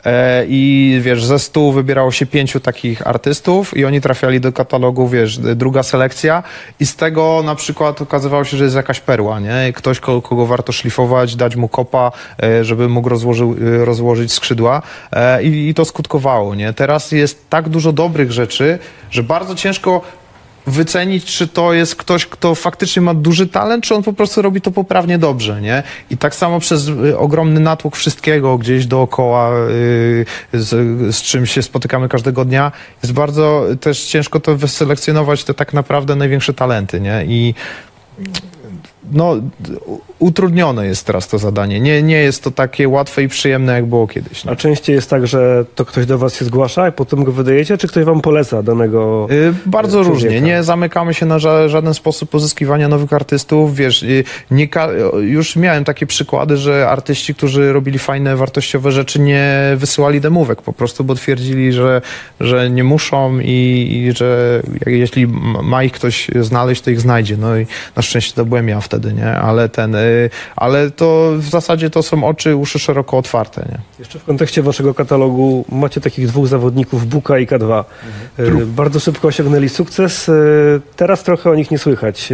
[0.05, 5.07] E, I wiesz, ze stu wybierało się pięciu takich artystów i oni trafiali do katalogu,
[5.07, 6.43] wiesz, druga selekcja
[6.79, 9.73] i z tego na przykład okazywało się, że jest jakaś perła, nie?
[9.75, 12.11] Ktoś, ko- kogo warto szlifować, dać mu kopa,
[12.43, 14.81] e, żeby mógł rozłożył, e, rozłożyć skrzydła
[15.41, 16.73] i, i to skutkowało, nie?
[16.73, 18.79] Teraz jest tak dużo dobrych rzeczy,
[19.11, 20.01] że bardzo ciężko
[20.69, 24.61] wycenić, czy to jest ktoś, kto faktycznie ma duży talent, czy on po prostu robi
[24.61, 25.83] to poprawnie dobrze, nie?
[26.09, 31.61] I tak samo przez y, ogromny natłok wszystkiego gdzieś dookoła, y, z, z czym się
[31.61, 32.71] spotykamy każdego dnia,
[33.03, 37.25] jest bardzo też ciężko to wyselekcjonować te tak naprawdę największe talenty, nie?
[37.25, 37.53] I
[39.11, 39.35] no,
[40.19, 41.79] utrudnione jest teraz to zadanie.
[41.79, 44.45] Nie, nie jest to takie łatwe i przyjemne, jak było kiedyś.
[44.45, 44.51] nie?
[44.51, 47.77] A częściej jest tak, że to ktoś do was się zgłasza i potem go wydajecie,
[47.77, 49.27] czy ktoś wam poleca danego...
[49.31, 50.13] Y, Bardzo człowieka.
[50.25, 50.41] różnie.
[50.41, 53.75] Nie zamykamy się na ża- żaden sposób pozyskiwania nowych artystów.
[53.75, 54.89] Wiesz, y, nie ka-
[55.21, 60.73] już miałem takie przykłady, że artyści, którzy robili fajne, wartościowe rzeczy, nie wysyłali demówek po
[60.73, 62.01] prostu, bo twierdzili, że,
[62.39, 65.27] że nie muszą i, i że jeśli
[65.63, 67.37] ma ich ktoś znaleźć, to ich znajdzie.
[67.37, 69.27] No i na szczęście to byłem ja wtedy, nie?
[69.31, 73.77] Ale ten, y, ale to w zasadzie to są oczy, uszy szeroko otwarte, nie?
[73.99, 77.83] Jeszcze w kontekście waszego katalogu macie takich dwóch zawodników, Buka i K2.
[78.39, 80.29] E, Bardzo szybko osiągnęli sukces.
[80.29, 80.33] E,
[80.95, 82.29] Teraz trochę o nich nie słychać.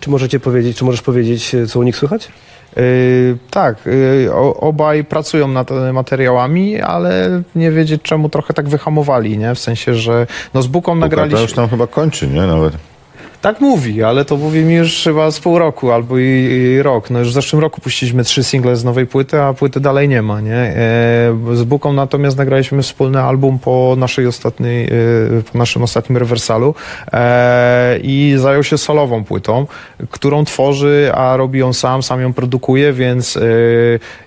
[0.00, 2.28] Czy możecie powiedzieć, czy możesz powiedzieć, co u nich słychać?
[2.76, 9.54] Yy, tak, yy, obaj pracują nad materiałami, ale nie wiedzieć czemu trochę tak wyhamowali, nie?
[9.54, 11.40] W sensie, że no z Buką Bukata nagraliśmy...
[11.42, 12.40] już tam chyba kończy, nie?
[12.40, 12.74] Nawet.
[13.40, 17.10] Tak mówi, ale to mówi mi już chyba z pół roku albo i, i rok.
[17.10, 20.22] No już w zeszłym roku puściliśmy trzy single z nowej płyty, a płyty dalej nie
[20.22, 20.54] ma, nie?
[20.54, 20.76] E,
[21.52, 24.90] z Buką natomiast nagraliśmy wspólny album po naszej ostatniej, e,
[25.52, 26.74] po naszym ostatnim rewersalu
[27.12, 29.66] e, i zajął się solową płytą,
[30.10, 33.40] którą tworzy, a robi ją sam, sam ją produkuje, więc e,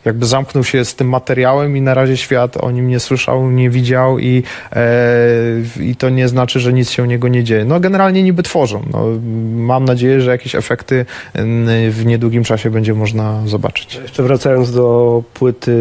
[0.06, 3.70] jakby zamknął się z tym materiałem i na razie świat o nim nie słyszał, nie
[3.70, 4.84] widział i, e,
[5.82, 7.66] i to nie znaczy, że nic się u niego nie dzieje.
[7.66, 8.84] No generalnie niby tworzą.
[8.94, 9.03] No,
[9.56, 13.96] mam nadzieję, że jakieś efekty mm, w niedługim czasie będzie można zobaczyć.
[13.96, 15.72] Jeszcze wracając do płyty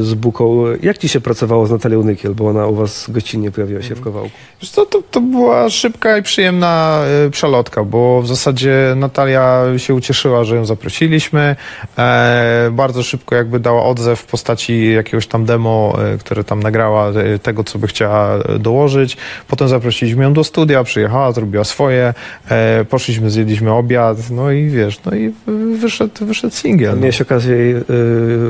[0.00, 3.82] z Buką, jak ci się pracowało z Natalią Nykiel, bo ona u was gościnnie pojawiła
[3.82, 4.30] się w kawałku?
[4.62, 9.94] Wiesz co, to, to była szybka i przyjemna e, przelotka, bo w zasadzie Natalia się
[9.94, 11.56] ucieszyła, że ją zaprosiliśmy.
[11.98, 17.12] E, bardzo szybko jakby dała odzew w postaci jakiegoś tam demo, e, które tam nagrała
[17.42, 19.16] tego, co by chciała dołożyć.
[19.48, 22.14] Potem zaprosiliśmy ją do studia, przyjechała, zrobiła swoje.
[22.50, 25.32] E, poszliśmy, zjedliśmy obiad, no i wiesz, no i
[25.80, 26.94] wyszedł, wyszedł singiel.
[26.94, 27.00] No.
[27.00, 27.82] Miałeś okazję y,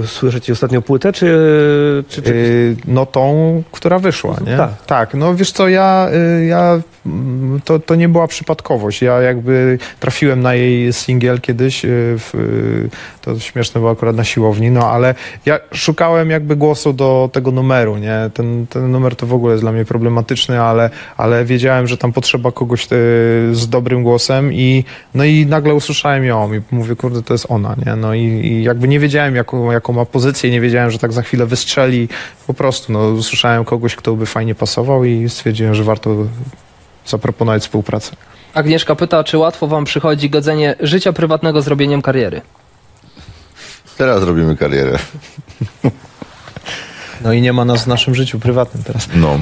[0.07, 1.27] słyszeć ostatnią płytę, czy...
[2.09, 2.33] czy, czy...
[2.33, 4.57] Y, No tą, która wyszła, nie?
[4.57, 4.71] Tak.
[4.87, 6.09] Tak, no wiesz co, ja,
[6.41, 9.03] y, ja mm, to, to nie była przypadkowość.
[9.03, 12.89] Ja jakby trafiłem na jej singiel kiedyś, y, w, y,
[13.21, 15.15] to śmieszne było akurat na siłowni, no ale
[15.47, 18.31] ja szukałem jakby głosu do tego numeru, nie?
[18.35, 22.13] Ten, ten numer to w ogóle jest dla mnie problematyczny, ale, ale wiedziałem, że tam
[22.13, 22.87] potrzeba kogoś
[23.53, 24.10] z dobrym głosem
[24.53, 27.97] i no i nagle usłyszałem ją i mówię, kurde, to jest ona, nie?
[27.97, 31.23] No i, i jakby nie wiedziałem, jaką, jaką ma pozycję, nie wiedziałem, że tak za
[31.23, 32.09] chwilę wystrzeli.
[32.47, 36.17] Po prostu, no, usłyszałem kogoś, kto by fajnie pasował i stwierdziłem, że warto
[37.07, 38.17] zaproponować współpracę.
[38.55, 42.41] Agnieszka pyta, czy łatwo wam przychodzi godzenie życia prywatnego z robieniem kariery?
[43.99, 44.99] Teraz robimy karierę.
[47.25, 49.09] No i nie ma nas w naszym życiu prywatnym teraz.
[49.15, 49.39] No.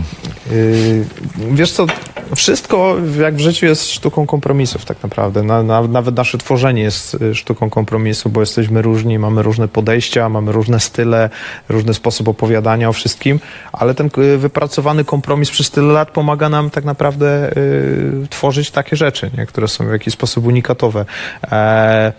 [0.51, 1.05] Yy,
[1.53, 1.87] wiesz co,
[2.37, 5.43] wszystko jak w życiu jest sztuką kompromisów tak naprawdę.
[5.43, 10.29] Na, na, nawet nasze tworzenie jest y, sztuką kompromisu, bo jesteśmy różni, mamy różne podejścia,
[10.29, 11.31] mamy różne style,
[11.69, 13.41] różny sposób opowiadania o wszystkim,
[13.73, 18.97] ale ten y, wypracowany kompromis przez tyle lat pomaga nam tak naprawdę y, tworzyć takie
[18.97, 19.47] rzeczy, nie?
[19.47, 21.05] które są w jakiś sposób unikatowe.
[21.53, 22.13] E,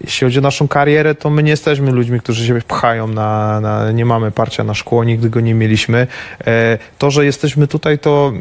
[0.00, 3.92] jeśli chodzi o naszą karierę, to my nie jesteśmy ludźmi, którzy się pchają na, na
[3.92, 6.06] nie mamy parcia na szkło, nigdy go nie mieliśmy.
[6.46, 8.32] E, to, że jesteśmy tutaj, to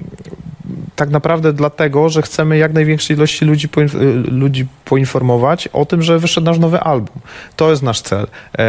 [0.95, 6.19] tak naprawdę dlatego, że chcemy jak największej ilości ludzi, y, ludzi poinformować o tym, że
[6.19, 7.15] wyszedł nasz nowy album.
[7.55, 8.27] To jest nasz cel.
[8.57, 8.67] E,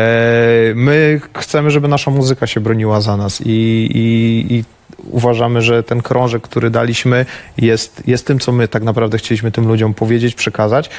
[0.74, 3.50] my chcemy, żeby nasza muzyka się broniła za nas i,
[3.94, 4.64] i, i
[5.10, 7.26] uważamy, że ten krążek, który daliśmy,
[7.58, 10.90] jest, jest tym, co my tak naprawdę chcieliśmy tym ludziom powiedzieć, przekazać.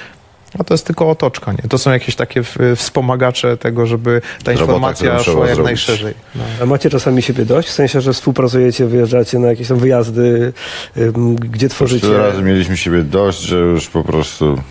[0.59, 1.69] A to jest tylko otoczka, nie?
[1.69, 2.41] To są jakieś takie
[2.75, 5.65] wspomagacze tego, żeby ta Robota, informacja szła jak zrobić.
[5.65, 6.13] najszerzej.
[6.35, 6.43] No.
[6.61, 7.67] A macie czasami siebie dość?
[7.67, 10.53] W sensie, że współpracujecie, wyjeżdżacie na jakieś tam wyjazdy,
[11.39, 12.07] gdzie tworzycie?
[12.07, 14.61] Tyle razy mieliśmy siebie dość, że już po prostu...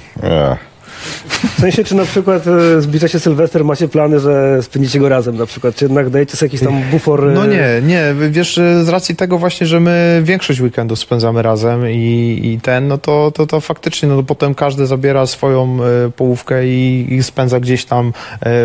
[1.56, 5.36] W sensie, czy na przykład e, zbliża się Sylwester, macie plany, że spędzicie go razem
[5.36, 5.74] na przykład?
[5.74, 7.28] Czy jednak dajecie sobie jakiś tam bufor?
[7.28, 11.90] e, No nie, nie, wiesz, z racji tego właśnie, że my większość weekendów spędzamy razem
[11.90, 16.10] i, i ten, no to, to, to faktycznie, no to potem każdy zabiera swoją e,
[16.10, 18.12] połówkę i, i spędza gdzieś tam e,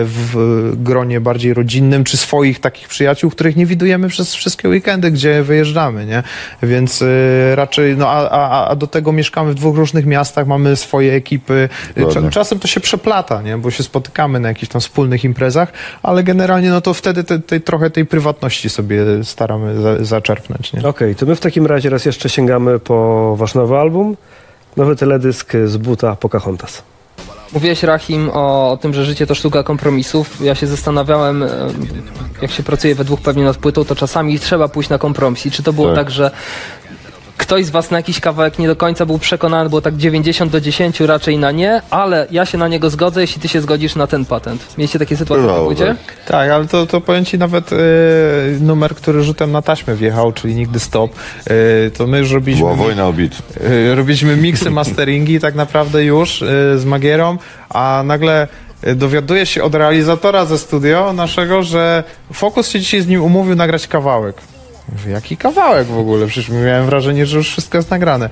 [0.04, 5.44] w gronie bardziej rodzinnym, czy swoich takich przyjaciół, których nie widujemy przez wszystkie weekendy, gdzie
[5.44, 6.24] wyjeżdżamy, nie?
[6.64, 10.76] Więc e, raczej, no a, a, a do tego mieszkamy w dwóch różnych miastach, mamy
[10.76, 11.70] swoje ekipy.
[11.96, 12.21] Dokładnie.
[12.30, 13.58] Cza- Czasem to się przeplata, nie?
[13.58, 15.72] Bo się spotykamy na jakichś tam wspólnych imprezach,
[16.04, 20.84] ale generalnie no to wtedy te, tej trochę tej prywatności sobie staramy za, zaczerpnąć, nie?
[20.88, 24.18] Okej, to my w takim razie raz jeszcze sięgamy po wasz nowy album.
[24.78, 26.84] Nowy teledysk z buta Pocahontas.
[27.54, 30.42] Mówiłeś, Rahim, o, o tym, że życie to sztuka kompromisów.
[30.42, 31.50] Ja się zastanawiałem, em,
[32.42, 35.46] jak się pracuje we dwóch pewnie nad płytą, to czasami trzeba pójść na kompromis.
[35.46, 36.12] I czy to było tak, Tak.
[36.12, 36.32] że
[37.52, 40.62] ktoś z was na jakiś kawałek nie do końca był przekonany, było tak 90 do
[40.62, 44.08] 10 raczej na nie, ale ja się na niego zgodzę, jeśli ty się zgodzisz na
[44.08, 44.78] ten patent.
[44.78, 45.86] Mieliście takie sytuacje w Bywało, płycie?
[45.86, 46.26] tak.
[46.28, 47.76] Tak, ale to, to powiem ci nawet e,
[48.60, 51.12] numer, który rzutem na taśmę wjechał, czyli Nigdy Stop,
[51.46, 52.66] e, to my już robiliśmy...
[52.66, 53.38] Była wojna o bit.
[53.92, 56.44] E, robiliśmy miksy, masteringi tak naprawdę już
[56.76, 57.38] z Magierą,
[57.70, 58.48] a nagle
[58.96, 63.88] dowiaduje się od realizatora ze studio naszego, że Fokus się dzisiaj z nim umówił nagrać
[63.88, 64.36] kawałek.
[65.08, 66.28] Jaki kawałek w ogóle?
[66.28, 68.30] Przecież miałem wrażenie, że już wszystko jest nagrane.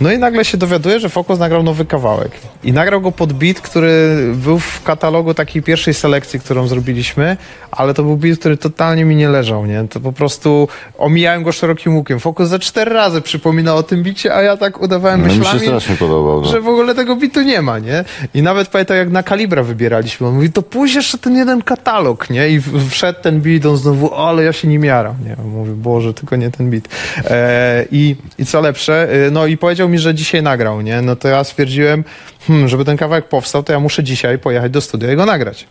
[0.00, 2.30] No i nagle się dowiaduje, że Fokus nagrał nowy kawałek.
[2.64, 7.36] I nagrał go pod beat, który był w katalogu takiej pierwszej selekcji, którą zrobiliśmy,
[7.70, 9.84] ale to był beat, który totalnie mi nie leżał, nie?
[9.90, 12.20] To po prostu omijałem go szerokim łukiem.
[12.20, 15.38] Fokus za cztery razy przypominał o tym bicie, a ja tak udawałem No, mi się
[15.38, 16.40] myślami, strasznie podobał.
[16.40, 16.46] No.
[16.46, 18.04] że w ogóle tego bitu nie ma, nie?
[18.34, 22.30] I nawet pamiętam, jak na Kalibra wybieraliśmy, on mówi, to pójść jeszcze ten jeden katalog,
[22.30, 22.48] nie?
[22.48, 25.36] I wszedł ten beat, on znowu, ale ja się nim jaram, nie?
[25.44, 26.84] Mówi, Boże, tylko nie ten beat.
[27.24, 31.02] E, i, I co lepsze, e, no i powiedział mi, że dzisiaj nagrał, nie?
[31.02, 32.04] No to ja stwierdziłem,
[32.46, 35.66] hmm, żeby ten kawałek powstał, to ja muszę dzisiaj pojechać do studia i go nagrać.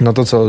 [0.00, 0.46] No to co,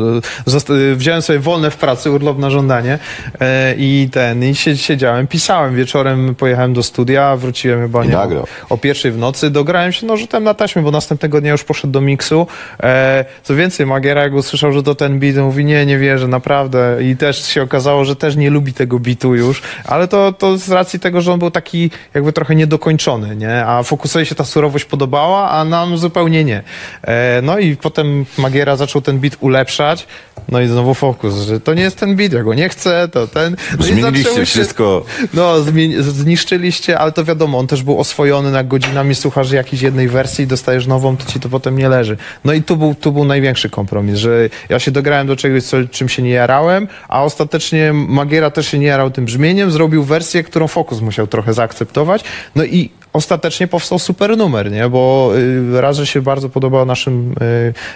[0.95, 2.99] wziąłem sobie wolne w pracy, urlop na żądanie
[3.39, 8.47] e, i ten, i sie- siedziałem, pisałem, wieczorem pojechałem do studia, wróciłem chyba nie, nagrał.
[8.69, 11.93] o pierwszej w nocy, dograłem się, no rzutem na taśmę, bo następnego dnia już poszedł
[11.93, 12.47] do miksu.
[12.83, 16.97] E, co więcej, Magiera jak usłyszał, że to ten beat, mówi, nie, nie wierzę, naprawdę.
[17.03, 20.69] I też się okazało, że też nie lubi tego bitu już, ale to, to z
[20.69, 23.65] racji tego, że on był taki jakby trochę niedokończony, nie?
[23.65, 26.63] A Fokusowi się ta surowość podobała, a nam zupełnie nie.
[27.01, 30.07] E, no i potem Magiera zaczął ten beat ulepszać,
[30.49, 33.27] no i znowu Fokus, że to nie jest ten beat, ja go nie chcę, to
[33.27, 33.55] ten...
[33.79, 35.05] No Zmieniliście się- wszystko.
[35.33, 40.07] no, zmieni- zniszczyliście, ale to wiadomo, on też był oswojony, jak godzinami słuchasz jakiejś jednej
[40.07, 42.17] wersji i dostajesz nową, to ci to potem nie leży.
[42.45, 45.77] No i tu był, tu był największy kompromis, że ja się dograłem do czegoś, co,
[45.91, 50.43] czym się nie jarałem, a ostatecznie Magiera też się nie jarał tym brzmieniem, zrobił wersję,
[50.43, 52.23] którą Focus musiał trochę zaakceptować,
[52.55, 54.89] no i ostatecznie powstał super numer, nie?
[54.89, 55.31] Bo
[55.75, 57.35] y, raz, że się bardzo podobał naszym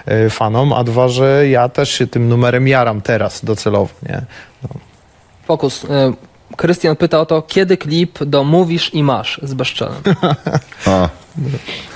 [0.08, 4.22] y, y, fanom, a dwa, że ja też się tym numerem jaram teraz docelowo, nie?
[5.46, 5.86] Fokus.
[5.86, 6.14] e,
[6.58, 10.02] Krystian pyta o to, kiedy klip do Mówisz i Masz z Bezczelem.
[10.86, 11.10] A.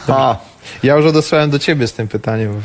[0.08, 0.36] A.
[0.84, 2.62] Ja już odesłałem do ciebie z tym pytaniem.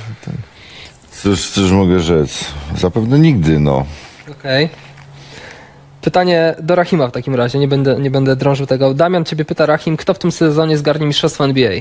[1.23, 2.45] Cóż, cóż mogę rzec?
[2.77, 3.87] Zapewne nigdy, no.
[4.31, 4.69] Okej.
[6.03, 8.95] Pytanie do Rahima w takim razie, nie będę, nie będę drążył tego.
[8.95, 11.73] Damian ciebie pyta, Rahim, kto w tym sezonie zgarnie mistrzostwo NBA?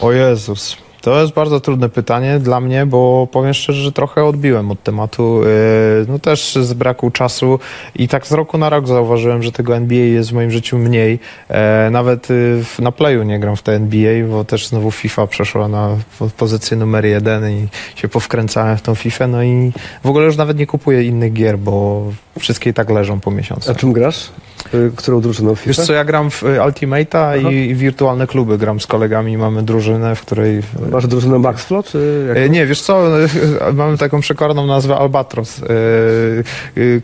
[0.00, 0.76] O Jezus.
[1.00, 5.40] To jest bardzo trudne pytanie dla mnie, bo powiem szczerze, że trochę odbiłem od tematu.
[5.42, 7.58] Yy, No też z braku czasu
[7.96, 11.18] i tak z roku na rok zauważyłem, że tego NBA jest w moim życiu mniej.
[11.48, 15.26] E, Nawet y, w- na playu nie gram w te NBA, bo też znowu FIFA
[15.26, 19.26] przeszła na po- pozycję numer jeden i się powkręcałem w tą FIFA.
[19.26, 19.72] No i
[20.04, 22.02] w ogóle już nawet nie kupuję innych gier, bo
[22.38, 23.70] wszystkie i tak leżą po miesiącu.
[23.70, 24.30] A czym grasz?
[24.74, 25.86] Y, Którą drużyną w Wiesz FIFA?
[25.86, 28.58] co, ja gram w y, Ultimate'a i, i wirtualne kluby.
[28.58, 32.36] Gram z kolegami, mamy drużynę, w której Masz drużynę Maxflo, czy jak?
[32.36, 33.02] E, Nie, wiesz co,
[33.74, 35.66] mamy taką przekorną nazwę Albatros, e,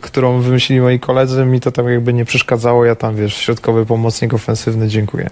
[0.01, 4.33] którą wymyślili moi koledzy, mi to tam jakby nie przeszkadzało, ja tam, wiesz, środkowy pomocnik
[4.33, 5.29] ofensywny, dziękuję.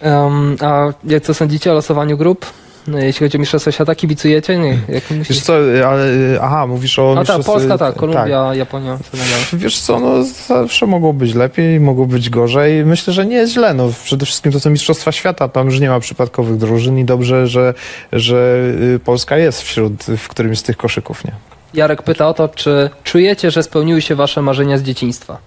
[0.00, 2.46] Em, a jak co sądzicie o losowaniu grup?
[2.88, 4.58] No, jeśli chodzi o Mistrzostwo Świata, kibicujecie?
[4.58, 5.42] Nie, jak Wiesz myślicie?
[5.42, 9.38] co, e, ale, e, aha, mówisz o No tak, mistrzostwie- Polska tak, Kolumbia, Japonia, Senegal.
[9.52, 12.84] Wiesz co, no zawsze mogło być lepiej, mogło być gorzej.
[12.84, 13.74] Myślę, że nie jest źle.
[13.74, 17.46] No, przede wszystkim to są Mistrzostwa Świata, tam już nie ma przypadkowych drużyn i dobrze,
[17.46, 17.74] że,
[18.12, 18.56] że
[18.94, 21.32] y, Polska jest wśród, w którymś z tych koszyków, nie?
[21.74, 25.38] Jarek pyta o to, czy czujecie, że spełniły się wasze marzenia z dzieciństwa?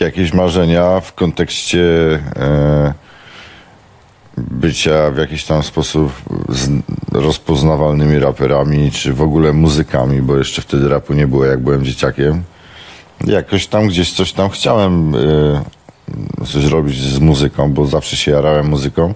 [0.00, 1.80] jakieś marzenia w kontekście
[2.36, 2.94] e,
[4.66, 6.12] bycia w jakiś tam sposób
[7.12, 12.42] rozpoznawalnymi raperami, czy w ogóle muzykami, bo jeszcze wtedy rapu nie było, jak byłem dzieciakiem.
[13.26, 15.16] Jakoś tam gdzieś coś tam chciałem e,
[16.46, 19.14] coś robić z muzyką, bo zawsze się jarałem muzyką.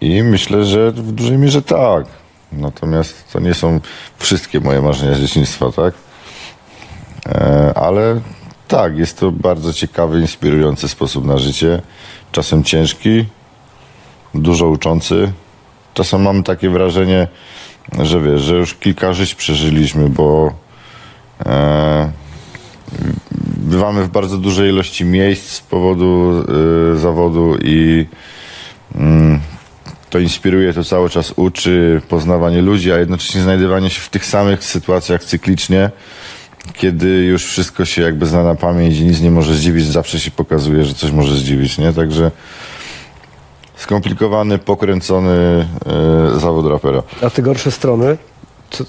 [0.00, 2.06] I myślę, że w dużej mierze tak.
[2.52, 3.80] Natomiast to nie są
[4.18, 5.94] wszystkie moje marzenia z dzieciństwa, tak?
[7.26, 8.20] E, ale
[8.68, 11.82] tak, jest to bardzo ciekawy, inspirujący sposób na życie.
[12.32, 13.24] Czasem ciężki,
[14.34, 15.32] dużo uczący.
[15.94, 17.28] Czasem mam takie wrażenie,
[18.02, 20.52] że wiesz, że już kilka żyć przeżyliśmy, bo
[21.46, 22.12] e,
[23.56, 26.44] bywamy w bardzo dużej ilości miejsc z powodu
[26.94, 28.06] e, zawodu i
[28.94, 29.40] mm,
[30.10, 34.64] to inspiruje, to cały czas uczy poznawanie ludzi, a jednocześnie znajdywanie się w tych samych
[34.64, 35.90] sytuacjach cyklicznie
[36.72, 40.30] kiedy już wszystko się jakby zna na pamięć i nic nie może zdziwić, zawsze się
[40.30, 41.92] pokazuje, że coś może zdziwić, nie?
[41.92, 42.30] Także
[43.84, 45.68] skomplikowany, pokręcony
[46.36, 47.02] e, zawód rapera.
[47.22, 48.16] A te gorsze strony?
[48.70, 48.84] Co,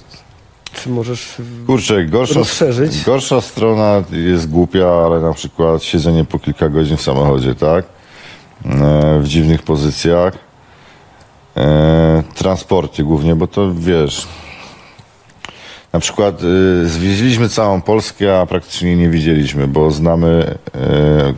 [0.72, 1.34] czy możesz...
[1.66, 3.04] Kurczę, gorsza, Rozszerzyć?
[3.04, 7.84] gorsza strona jest głupia, ale na przykład siedzenie po kilka godzin w samochodzie, tak?
[8.64, 10.34] E, w dziwnych pozycjach.
[11.56, 14.26] E, transporty głównie, bo to wiesz...
[15.92, 21.34] Na przykład y, zwieźliśmy całą Polskę, a praktycznie nie widzieliśmy, bo znamy e,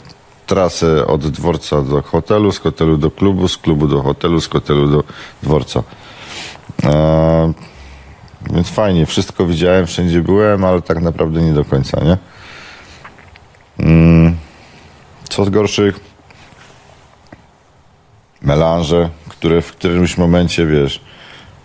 [0.49, 4.89] trasę od dworca do hotelu, z hotelu do klubu, z klubu do hotelu, z hotelu
[4.89, 5.05] do
[5.43, 5.83] dworca.
[6.85, 7.53] E,
[8.53, 12.17] więc fajnie, wszystko widziałem, wszędzie byłem, ale tak naprawdę nie do końca, nie?
[13.79, 14.37] Mm,
[15.29, 16.01] co z gorszych?
[18.43, 21.01] Melanże, które w którymś momencie, wiesz,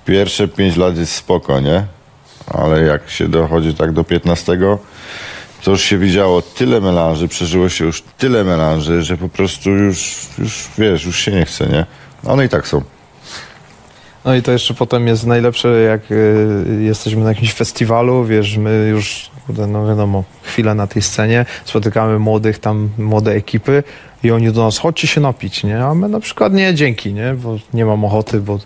[0.05, 1.85] pierwsze 5 lat jest spoko, nie?
[2.47, 4.57] Ale jak się dochodzi tak do 15,
[5.63, 10.15] to już się widziało tyle melanży, przeżyło się już tyle melanży, że po prostu już,
[10.39, 11.85] już wiesz, już się nie chce, nie?
[12.25, 12.81] One i tak są.
[14.25, 18.87] No i to jeszcze potem jest najlepsze, jak y, jesteśmy na jakimś festiwalu, wiesz, my
[18.91, 19.29] już,
[19.67, 23.83] no wiadomo, chwilę na tej scenie, spotykamy młodych tam, młode ekipy
[24.23, 25.85] i oni do nas, chodźcie się napić, nie?
[25.85, 27.33] A my na przykład nie, dzięki, nie?
[27.33, 28.59] Bo nie mam ochoty, bo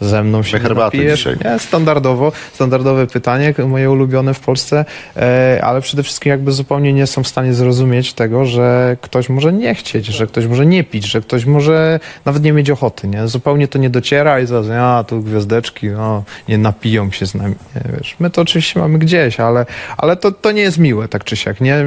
[0.00, 1.36] ze mną się herbaty dzisiaj.
[1.44, 4.84] Nie, standardowo, standardowe pytanie, moje ulubione w Polsce,
[5.16, 9.52] e, ale przede wszystkim jakby zupełnie nie są w stanie zrozumieć tego, że ktoś może
[9.52, 13.28] nie chcieć, że ktoś może nie pić, że ktoś może nawet nie mieć ochoty, nie?
[13.28, 17.54] Zupełnie to nie dociera i zaraz, a tu gwiazdeczki, no, nie napiją się z nami,
[17.76, 18.16] nie, wiesz.
[18.20, 21.60] My to oczywiście mamy gdzieś, ale, ale to, to nie jest miłe, tak czy siak,
[21.60, 21.84] nie?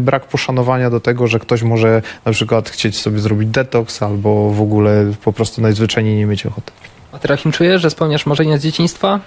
[0.00, 4.60] Brak poszanowania do tego, że ktoś może na przykład chcieć sobie zrobić detoks albo w
[4.60, 6.72] ogóle po prostu najzwyczajniej nie mieć ochoty.
[7.24, 9.20] Rahim, czujesz, że spełniasz marzenia z dzieciństwa?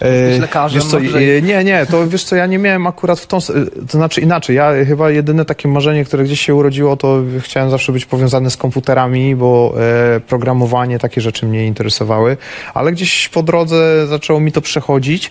[0.00, 3.20] Jesteś lekarzem, Wiesz co, może- e, nie, nie, to wiesz co, ja nie miałem akurat
[3.20, 3.40] w tą, e,
[3.86, 7.92] to znaczy inaczej, ja chyba jedyne takie marzenie, które gdzieś się urodziło, to chciałem zawsze
[7.92, 9.74] być powiązany z komputerami, bo
[10.16, 12.36] e, programowanie, takie rzeczy mnie interesowały,
[12.74, 15.30] ale gdzieś po drodze zaczęło mi to przechodzić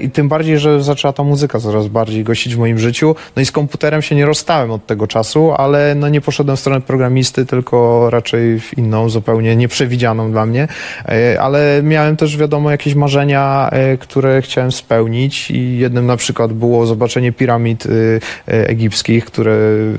[0.00, 3.46] i tym bardziej, że zaczęła ta muzyka coraz bardziej gościć w moim życiu, no i
[3.46, 7.46] z komputerem się nie rozstałem od tego czasu, ale no nie poszedłem w stronę programisty,
[7.46, 10.68] tylko raczej w inną, zupełnie nieprzewidzianą dla mnie,
[11.40, 17.32] ale miałem też wiadomo jakieś marzenia, które chciałem spełnić i jednym na przykład było zobaczenie
[17.32, 19.96] piramid y, y, egipskich, które y,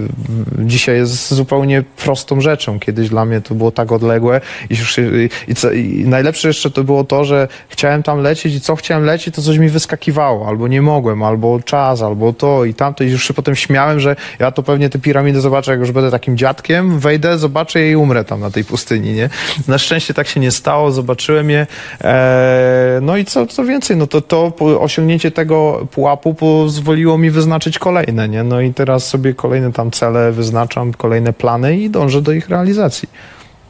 [0.60, 2.80] dzisiaj jest zupełnie prostą rzeczą.
[2.80, 5.00] Kiedyś dla mnie to było tak odległe i, już
[5.48, 9.04] i, co, i najlepsze jeszcze to było to, że chciałem tam lecieć i co chciałem
[9.04, 13.10] lecieć, to coś mi wyskakiwało, albo nie mogłem, albo czas, albo to i tamto i
[13.10, 16.38] już się potem śmiałem, że ja to pewnie te piramidy zobaczę, jak już będę takim
[16.38, 19.30] dziadkiem, wejdę, zobaczę je i umrę tam na tej pustyni, nie?
[19.68, 21.68] Na szczęście tak się nie stało, zobaczyłem je.
[22.02, 27.80] E, no i co, co więcej, no to, to osiągnięcie tego pułapu pozwoliło mi wyznaczyć
[27.80, 28.44] kolejne, nie?
[28.44, 33.10] No i teraz sobie kolejne tam cele wyznaczam, kolejne plany i dążę do ich realizacji.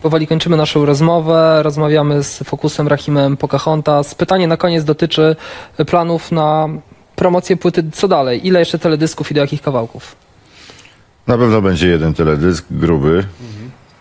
[0.01, 1.60] Powoli kończymy naszą rozmowę.
[1.64, 4.16] Rozmawiamy z Fokusem Rahimem Pocahontas.
[4.16, 5.36] Pytanie na koniec dotyczy
[5.88, 6.70] planów na
[7.16, 7.84] promocję płyty.
[7.91, 8.47] Co dalej?
[8.47, 10.16] Ile jeszcze teledysków i do jakich kawałków?
[11.28, 13.24] Na pewno będzie jeden teledysk gruby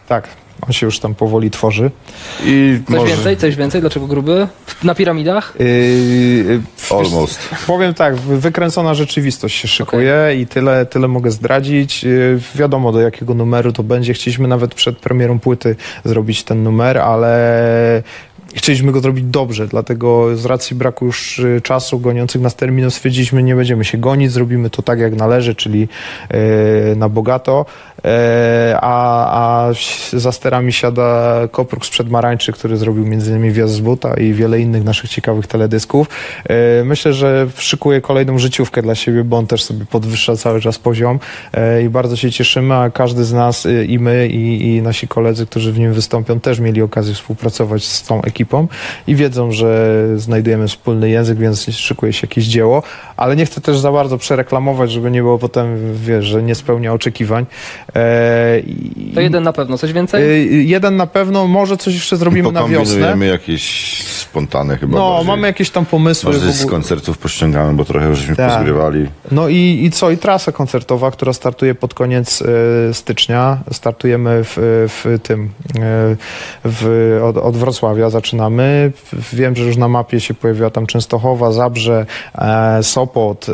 [0.09, 0.29] Tak,
[0.67, 1.91] on się już tam powoli tworzy.
[2.45, 3.37] i Coś może więcej?
[3.37, 3.81] Coś więcej?
[3.81, 4.49] Dlaczego gruby?
[4.85, 5.55] Na piramidach?
[5.59, 7.41] Yy, almost.
[7.67, 12.05] Powiem tak, wy- wykręcona rzeczywistość się szykuje i tyle, tyle mogę zdradzić.
[12.05, 14.15] Yy, Wiadomo do jakiego numeru to będzie.
[14.15, 18.03] Chcieliśmy nawet przed premierą płyty zrobić ten numer, ale
[18.55, 23.43] chcieliśmy go zrobić dobrze, dlatego z racji braku już y, czasu goniących nas terminów stwierdziliśmy,
[23.43, 25.81] nie będziemy się gonić, zrobimy to tak jak należy, czyli
[26.31, 27.67] yy, na bogato.
[28.05, 28.11] Yy,
[28.81, 29.73] a, a
[30.13, 34.85] za sterami siada Kopruk sprzed Marańczy, który zrobił innymi Wjazd z buta i wiele innych
[34.85, 36.09] naszych ciekawych teledysków.
[36.45, 40.79] E, Myślę, że szykuje kolejną życiówkę dla siebie, bo on też sobie podwyższa cały czas
[40.79, 41.19] poziom
[41.53, 45.09] e, i bardzo się cieszymy, a każdy z nas e, i my i, i nasi
[45.09, 48.69] koledzy, którzy w nim wystąpią, też mieli okazję współpracować z tą ekipą
[49.07, 52.83] i wiedzą, że znajdujemy wspólny język, więc szykuje się jakieś dzieło,
[53.17, 56.93] ale nie chcę też za bardzo przereklamować, żeby nie było potem, wiesz, że nie spełnia
[56.93, 57.47] oczekiwań.
[57.97, 59.79] E, i- To jeden na pewno.
[59.79, 60.23] Coś więcej?
[60.23, 62.77] E, Jeden na pewno, może coś jeszcze zrobimy na wiosnę.
[62.79, 65.27] Pokombinujemy jakieś spontane chyba No, bardziej.
[65.27, 66.33] mamy jakieś tam pomysły.
[66.33, 68.51] Może z koncertów pościągamy, bo trochę już żeśmy Tak.
[68.57, 69.07] pozgrywali.
[69.33, 70.11] No i, i co?
[70.11, 73.59] I trasa koncertowa, która startuje pod koniec e, stycznia.
[73.73, 74.57] Startujemy w,
[74.89, 76.17] w tym, e,
[76.65, 78.93] w, od, od Wrocławia zaczynamy.
[79.33, 82.07] Wiem, że już na mapie się pojawiła tam Częstochowa, Zabrze,
[82.39, 83.53] e, Sopot e,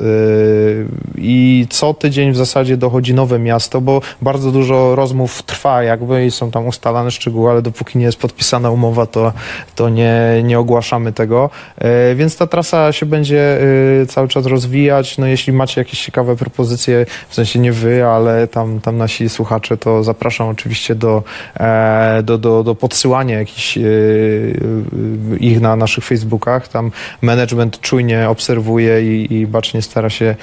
[1.18, 6.30] i co tydzień w zasadzie dochodzi nowe miasto, bo bardzo dużo rozmów trwa jakby i
[6.30, 9.32] są tam ustalane szczegóły, ale dopóki nie jest podpisana umowa, to,
[9.74, 11.50] to nie, nie ogłaszamy tego.
[11.78, 13.60] E, więc ta trasa się będzie
[14.02, 15.18] e, cały czas rozwijać.
[15.18, 19.76] No jeśli macie jakieś ciekawe propozycje, w sensie nie wy, ale tam, tam nasi słuchacze,
[19.76, 21.22] to zapraszam oczywiście do,
[21.60, 23.78] e, do, do, do podsyłania jakichś
[25.40, 26.68] ich na naszych Facebookach.
[26.68, 26.90] Tam
[27.22, 30.34] management czujnie obserwuje i, i bacznie stara się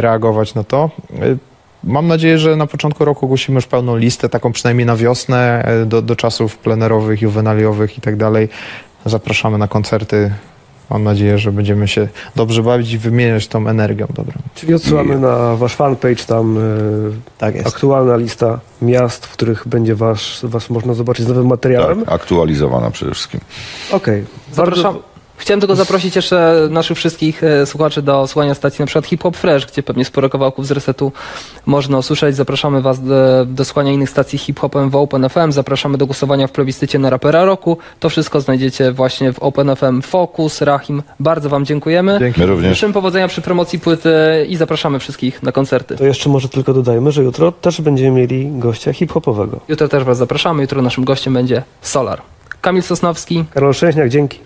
[0.00, 0.90] reagować na to.
[1.86, 5.86] Mam nadzieję, że na początku roku ogłosimy już pełną listę, taką przynajmniej na wiosnę, e,
[5.86, 8.48] do, do czasów plenerowych, juwenaliowych i tak dalej.
[9.04, 10.32] Zapraszamy na koncerty.
[10.90, 14.32] Mam nadzieję, że będziemy się dobrze bawić i wymieniać tą energią dobrą.
[14.54, 16.60] Czyli odsyłamy na wasz fanpage, tam e,
[17.38, 17.66] Tak jest.
[17.66, 22.04] aktualna lista miast, w których będzie wasz, was można zobaczyć z nowym materiałem.
[22.04, 23.40] Tak, aktualizowana przede wszystkim.
[23.92, 24.24] Okej.
[24.52, 24.98] Zapraszam.
[25.36, 29.36] Chciałem tylko zaprosić jeszcze naszych wszystkich e, słuchaczy do słuchania stacji na przykład Hip Hop
[29.36, 31.12] Fresh, gdzie pewnie sporo kawałków z resetu
[31.66, 32.36] można usłyszeć.
[32.36, 35.52] Zapraszamy Was do, do słuchania innych stacji hip hopem w Open FM.
[35.52, 37.78] Zapraszamy do głosowania w plebiscycie na rapera roku.
[38.00, 41.02] To wszystko znajdziecie właśnie w Open FM Focus, Rahim.
[41.20, 42.18] Bardzo Wam dziękujemy.
[42.20, 42.40] Dzięki.
[42.40, 42.74] My również.
[42.76, 44.10] Życzymy powodzenia przy promocji płyty
[44.48, 45.96] i zapraszamy wszystkich na koncerty.
[45.96, 49.60] To jeszcze może tylko dodajmy, że jutro też będziemy mieli gościa hip-hopowego.
[49.68, 50.62] Jutro też Was zapraszamy.
[50.62, 52.22] Jutro naszym gościem będzie Solar.
[52.60, 53.44] Kamil Sosnowski.
[53.54, 54.38] Karol Szczęśniak, dzięki.